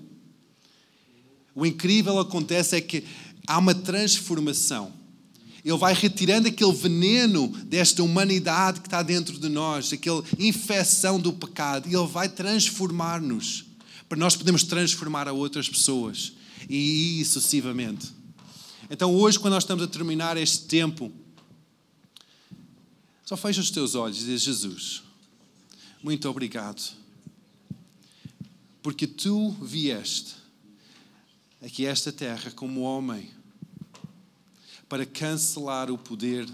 o 1.54 1.64
incrível 1.64 2.18
acontece 2.18 2.76
é 2.76 2.80
que 2.80 3.04
há 3.46 3.58
uma 3.58 3.74
transformação 3.74 4.92
ele 5.64 5.78
vai 5.78 5.94
retirando 5.94 6.46
aquele 6.46 6.72
veneno 6.72 7.48
desta 7.64 8.02
humanidade 8.02 8.80
que 8.80 8.86
está 8.86 9.02
dentro 9.02 9.38
de 9.38 9.48
nós, 9.48 9.94
aquela 9.94 10.22
infecção 10.38 11.18
do 11.18 11.32
pecado, 11.32 11.88
e 11.88 11.96
Ele 11.96 12.06
vai 12.06 12.28
transformar-nos 12.28 13.64
para 14.06 14.18
nós 14.18 14.36
podermos 14.36 14.62
transformar 14.62 15.26
a 15.26 15.32
outras 15.32 15.66
pessoas 15.66 16.34
e 16.68 17.24
sucessivamente. 17.24 18.12
Então, 18.90 19.14
hoje, 19.14 19.38
quando 19.38 19.54
nós 19.54 19.64
estamos 19.64 19.82
a 19.82 19.88
terminar 19.88 20.36
este 20.36 20.66
tempo, 20.66 21.10
só 23.24 23.36
fecha 23.36 23.60
os 23.60 23.70
teus 23.70 23.94
olhos 23.94 24.22
e 24.22 24.26
diz: 24.26 24.42
Jesus, 24.42 25.02
muito 26.02 26.28
obrigado, 26.28 26.94
porque 28.82 29.06
tu 29.06 29.50
vieste 29.52 30.36
aqui 31.62 31.86
a 31.86 31.90
esta 31.90 32.12
terra 32.12 32.50
como 32.50 32.82
homem 32.82 33.30
para 34.88 35.06
cancelar 35.06 35.90
o 35.90 35.96
poder 35.96 36.46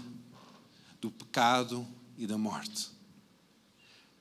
do 1.01 1.11
pecado 1.11 1.85
e 2.17 2.25
da 2.25 2.37
morte, 2.37 2.87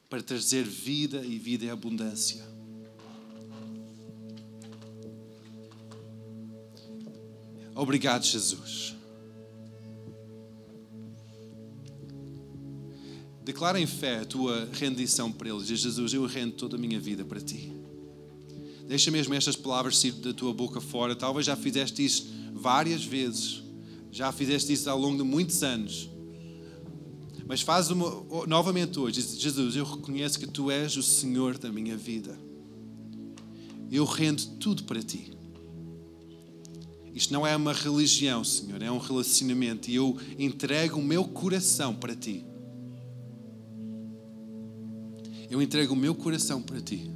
para 0.08 0.22
trazer 0.22 0.64
vida 0.64 1.24
e 1.24 1.38
vida 1.38 1.64
em 1.64 1.70
abundância. 1.70 2.44
Obrigado, 7.74 8.24
Jesus. 8.24 8.94
Declara 13.42 13.80
em 13.80 13.86
fé 13.86 14.20
a 14.20 14.24
tua 14.24 14.68
rendição 14.72 15.32
para 15.32 15.48
Ele. 15.48 15.64
Diz, 15.64 15.80
Jesus, 15.80 16.12
eu 16.12 16.24
rendo 16.26 16.52
toda 16.52 16.76
a 16.76 16.78
minha 16.78 17.00
vida 17.00 17.24
para 17.24 17.40
Ti. 17.40 17.72
Deixa 18.86 19.10
mesmo 19.10 19.34
estas 19.34 19.56
palavras 19.56 19.98
sair 19.98 20.12
da 20.12 20.32
tua 20.32 20.52
boca 20.52 20.80
fora. 20.80 21.16
Talvez 21.16 21.46
já 21.46 21.56
fizeste 21.56 22.04
isso 22.04 22.26
várias 22.52 23.04
vezes. 23.04 23.62
Já 24.10 24.32
fizeste 24.32 24.72
isso 24.72 24.90
ao 24.90 24.98
longo 24.98 25.16
de 25.16 25.22
muitos 25.22 25.62
anos. 25.62 26.10
Mas 27.46 27.60
faz 27.60 27.90
uma, 27.90 28.46
novamente 28.46 28.98
hoje. 28.98 29.22
Diz, 29.22 29.40
Jesus, 29.40 29.74
eu 29.74 29.84
reconheço 29.84 30.38
que 30.38 30.46
Tu 30.46 30.70
és 30.70 30.96
o 30.96 31.02
Senhor 31.02 31.58
da 31.58 31.72
minha 31.72 31.96
vida. 31.96 32.38
Eu 33.90 34.04
rendo 34.04 34.44
tudo 34.58 34.84
para 34.84 35.02
Ti. 35.02 35.39
Isto 37.14 37.32
não 37.32 37.46
é 37.46 37.54
uma 37.56 37.72
religião, 37.72 38.44
Senhor, 38.44 38.80
é 38.82 38.90
um 38.90 38.98
relacionamento. 38.98 39.90
E 39.90 39.96
eu 39.96 40.16
entrego 40.38 40.98
o 40.98 41.02
meu 41.02 41.24
coração 41.24 41.94
para 41.94 42.14
Ti. 42.14 42.44
Eu 45.50 45.60
entrego 45.60 45.92
o 45.92 45.96
meu 45.96 46.14
coração 46.14 46.62
para 46.62 46.80
Ti. 46.80 47.10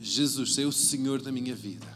Jesus, 0.00 0.58
é 0.58 0.66
o 0.66 0.72
Senhor 0.72 1.22
da 1.22 1.30
minha 1.30 1.54
vida. 1.54 1.86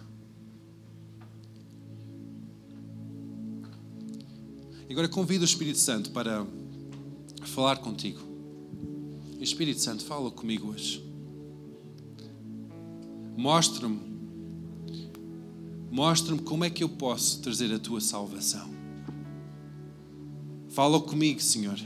Agora 4.89 5.09
convido 5.09 5.43
o 5.43 5.45
Espírito 5.45 5.79
Santo 5.79 6.11
para 6.11 6.47
falar 7.43 7.77
contigo. 7.79 8.21
Espírito 9.41 9.81
Santo, 9.81 10.05
fala 10.05 10.31
comigo 10.31 10.71
hoje. 10.71 11.05
Mostra-me, 13.37 14.01
mostra-me 15.91 16.41
como 16.41 16.65
é 16.65 16.71
que 16.71 16.83
eu 16.83 16.89
posso 16.89 17.41
trazer 17.41 17.73
a 17.73 17.79
tua 17.79 18.01
salvação. 18.01 18.69
Fala 20.69 21.01
comigo, 21.01 21.41
Senhor. 21.41 21.79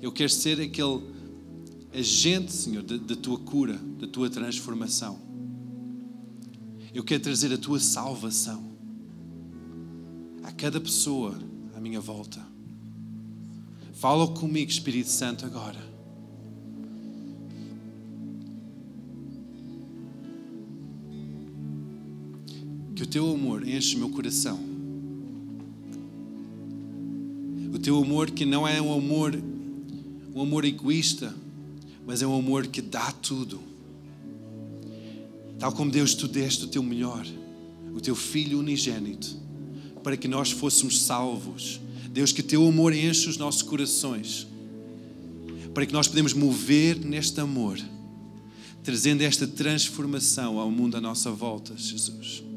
Eu 0.00 0.12
quero 0.12 0.30
ser 0.30 0.60
aquele 0.60 1.02
agente, 1.92 2.52
Senhor, 2.52 2.82
da 2.82 3.16
tua 3.16 3.38
cura, 3.38 3.78
da 3.98 4.06
tua 4.06 4.28
transformação. 4.28 5.18
Eu 6.94 7.02
quero 7.04 7.22
trazer 7.22 7.52
a 7.52 7.58
tua 7.58 7.80
salvação. 7.80 8.68
cada 10.56 10.80
pessoa 10.80 11.38
à 11.76 11.80
minha 11.80 12.00
volta. 12.00 12.44
Fala 13.94 14.26
comigo, 14.26 14.68
Espírito 14.68 15.08
Santo, 15.08 15.46
agora. 15.46 15.87
Que 22.98 23.04
o 23.04 23.06
teu 23.06 23.30
amor 23.30 23.64
enche 23.64 23.94
o 23.94 24.00
meu 24.00 24.08
coração. 24.08 24.58
O 27.72 27.78
teu 27.78 27.96
amor 27.96 28.28
que 28.28 28.44
não 28.44 28.66
é 28.66 28.82
um 28.82 28.92
amor, 28.92 29.40
um 30.34 30.42
amor 30.42 30.64
egoísta, 30.64 31.32
mas 32.04 32.22
é 32.22 32.26
um 32.26 32.36
amor 32.36 32.66
que 32.66 32.82
dá 32.82 33.12
tudo. 33.12 33.60
Tal 35.60 35.70
como 35.70 35.92
Deus, 35.92 36.12
tu 36.12 36.26
deste 36.26 36.64
o 36.64 36.66
teu 36.66 36.82
melhor, 36.82 37.24
o 37.94 38.00
teu 38.00 38.16
Filho 38.16 38.58
unigênito, 38.58 39.36
para 40.02 40.16
que 40.16 40.26
nós 40.26 40.50
fôssemos 40.50 41.00
salvos. 41.02 41.80
Deus, 42.10 42.32
que 42.32 42.42
teu 42.42 42.66
amor 42.66 42.92
enche 42.92 43.28
os 43.28 43.36
nossos 43.36 43.62
corações, 43.62 44.44
para 45.72 45.86
que 45.86 45.92
nós 45.92 46.08
podemos 46.08 46.32
mover 46.32 46.98
neste 46.98 47.40
amor, 47.40 47.78
trazendo 48.82 49.22
esta 49.22 49.46
transformação 49.46 50.58
ao 50.58 50.68
mundo 50.68 50.96
à 50.96 51.00
nossa 51.00 51.30
volta, 51.30 51.76
Jesus. 51.76 52.47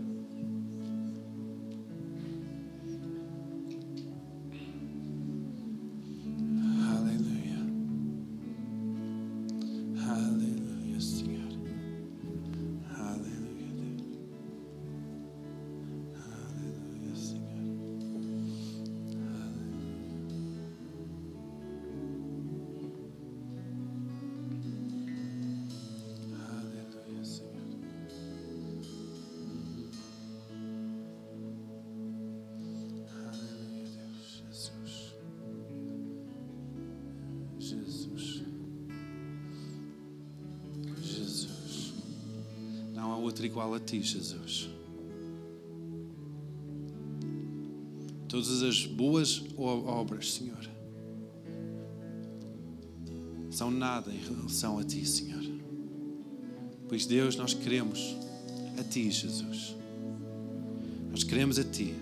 Jesus. 37.86 38.44
Jesus. 41.02 41.94
Não 42.94 43.12
há 43.12 43.18
outro 43.18 43.46
igual 43.46 43.74
a 43.74 43.80
ti, 43.80 44.02
Jesus. 44.02 44.70
Todas 48.28 48.64
as 48.64 48.86
boas 48.86 49.44
obras, 49.58 50.32
Senhor, 50.32 50.70
são 53.50 53.70
nada 53.70 54.12
em 54.14 54.20
relação 54.20 54.80
a 54.80 54.84
ti, 54.84 55.06
Senhor. 55.06 55.44
Pois, 56.88 57.06
Deus, 57.06 57.36
nós 57.36 57.54
queremos 57.54 58.16
a 58.80 58.84
ti, 58.84 59.12
Jesus. 59.12 59.76
Nós 61.12 61.24
queremos 61.24 61.60
a 61.60 61.64
ti. 61.64 61.94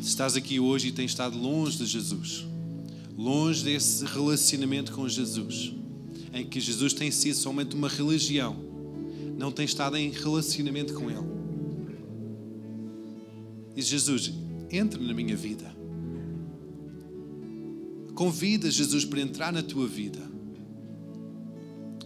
Se 0.00 0.08
estás 0.08 0.36
aqui 0.36 0.60
hoje 0.60 0.88
e 0.88 0.92
tens 0.92 1.10
estado 1.10 1.36
longe 1.36 1.76
de 1.76 1.86
Jesus, 1.86 2.47
longe 3.18 3.64
desse 3.64 4.04
relacionamento 4.04 4.92
com 4.92 5.08
Jesus, 5.08 5.74
em 6.32 6.46
que 6.46 6.60
Jesus 6.60 6.92
tem 6.92 7.10
sido 7.10 7.34
somente 7.34 7.74
uma 7.74 7.88
religião, 7.88 8.56
não 9.36 9.50
tem 9.50 9.64
estado 9.64 9.96
em 9.96 10.10
relacionamento 10.10 10.94
com 10.94 11.10
Ele. 11.10 11.26
Diz 13.74 13.86
Jesus: 13.86 14.32
entra 14.70 15.02
na 15.02 15.12
minha 15.12 15.36
vida. 15.36 15.76
Convida 18.14 18.70
Jesus 18.70 19.04
para 19.04 19.20
entrar 19.20 19.52
na 19.52 19.62
tua 19.62 19.86
vida, 19.86 20.18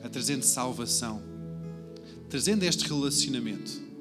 a 0.02 0.08
trazendo 0.08 0.44
salvação, 0.44 1.22
trazendo 2.28 2.62
este 2.64 2.86
relacionamento. 2.86 3.91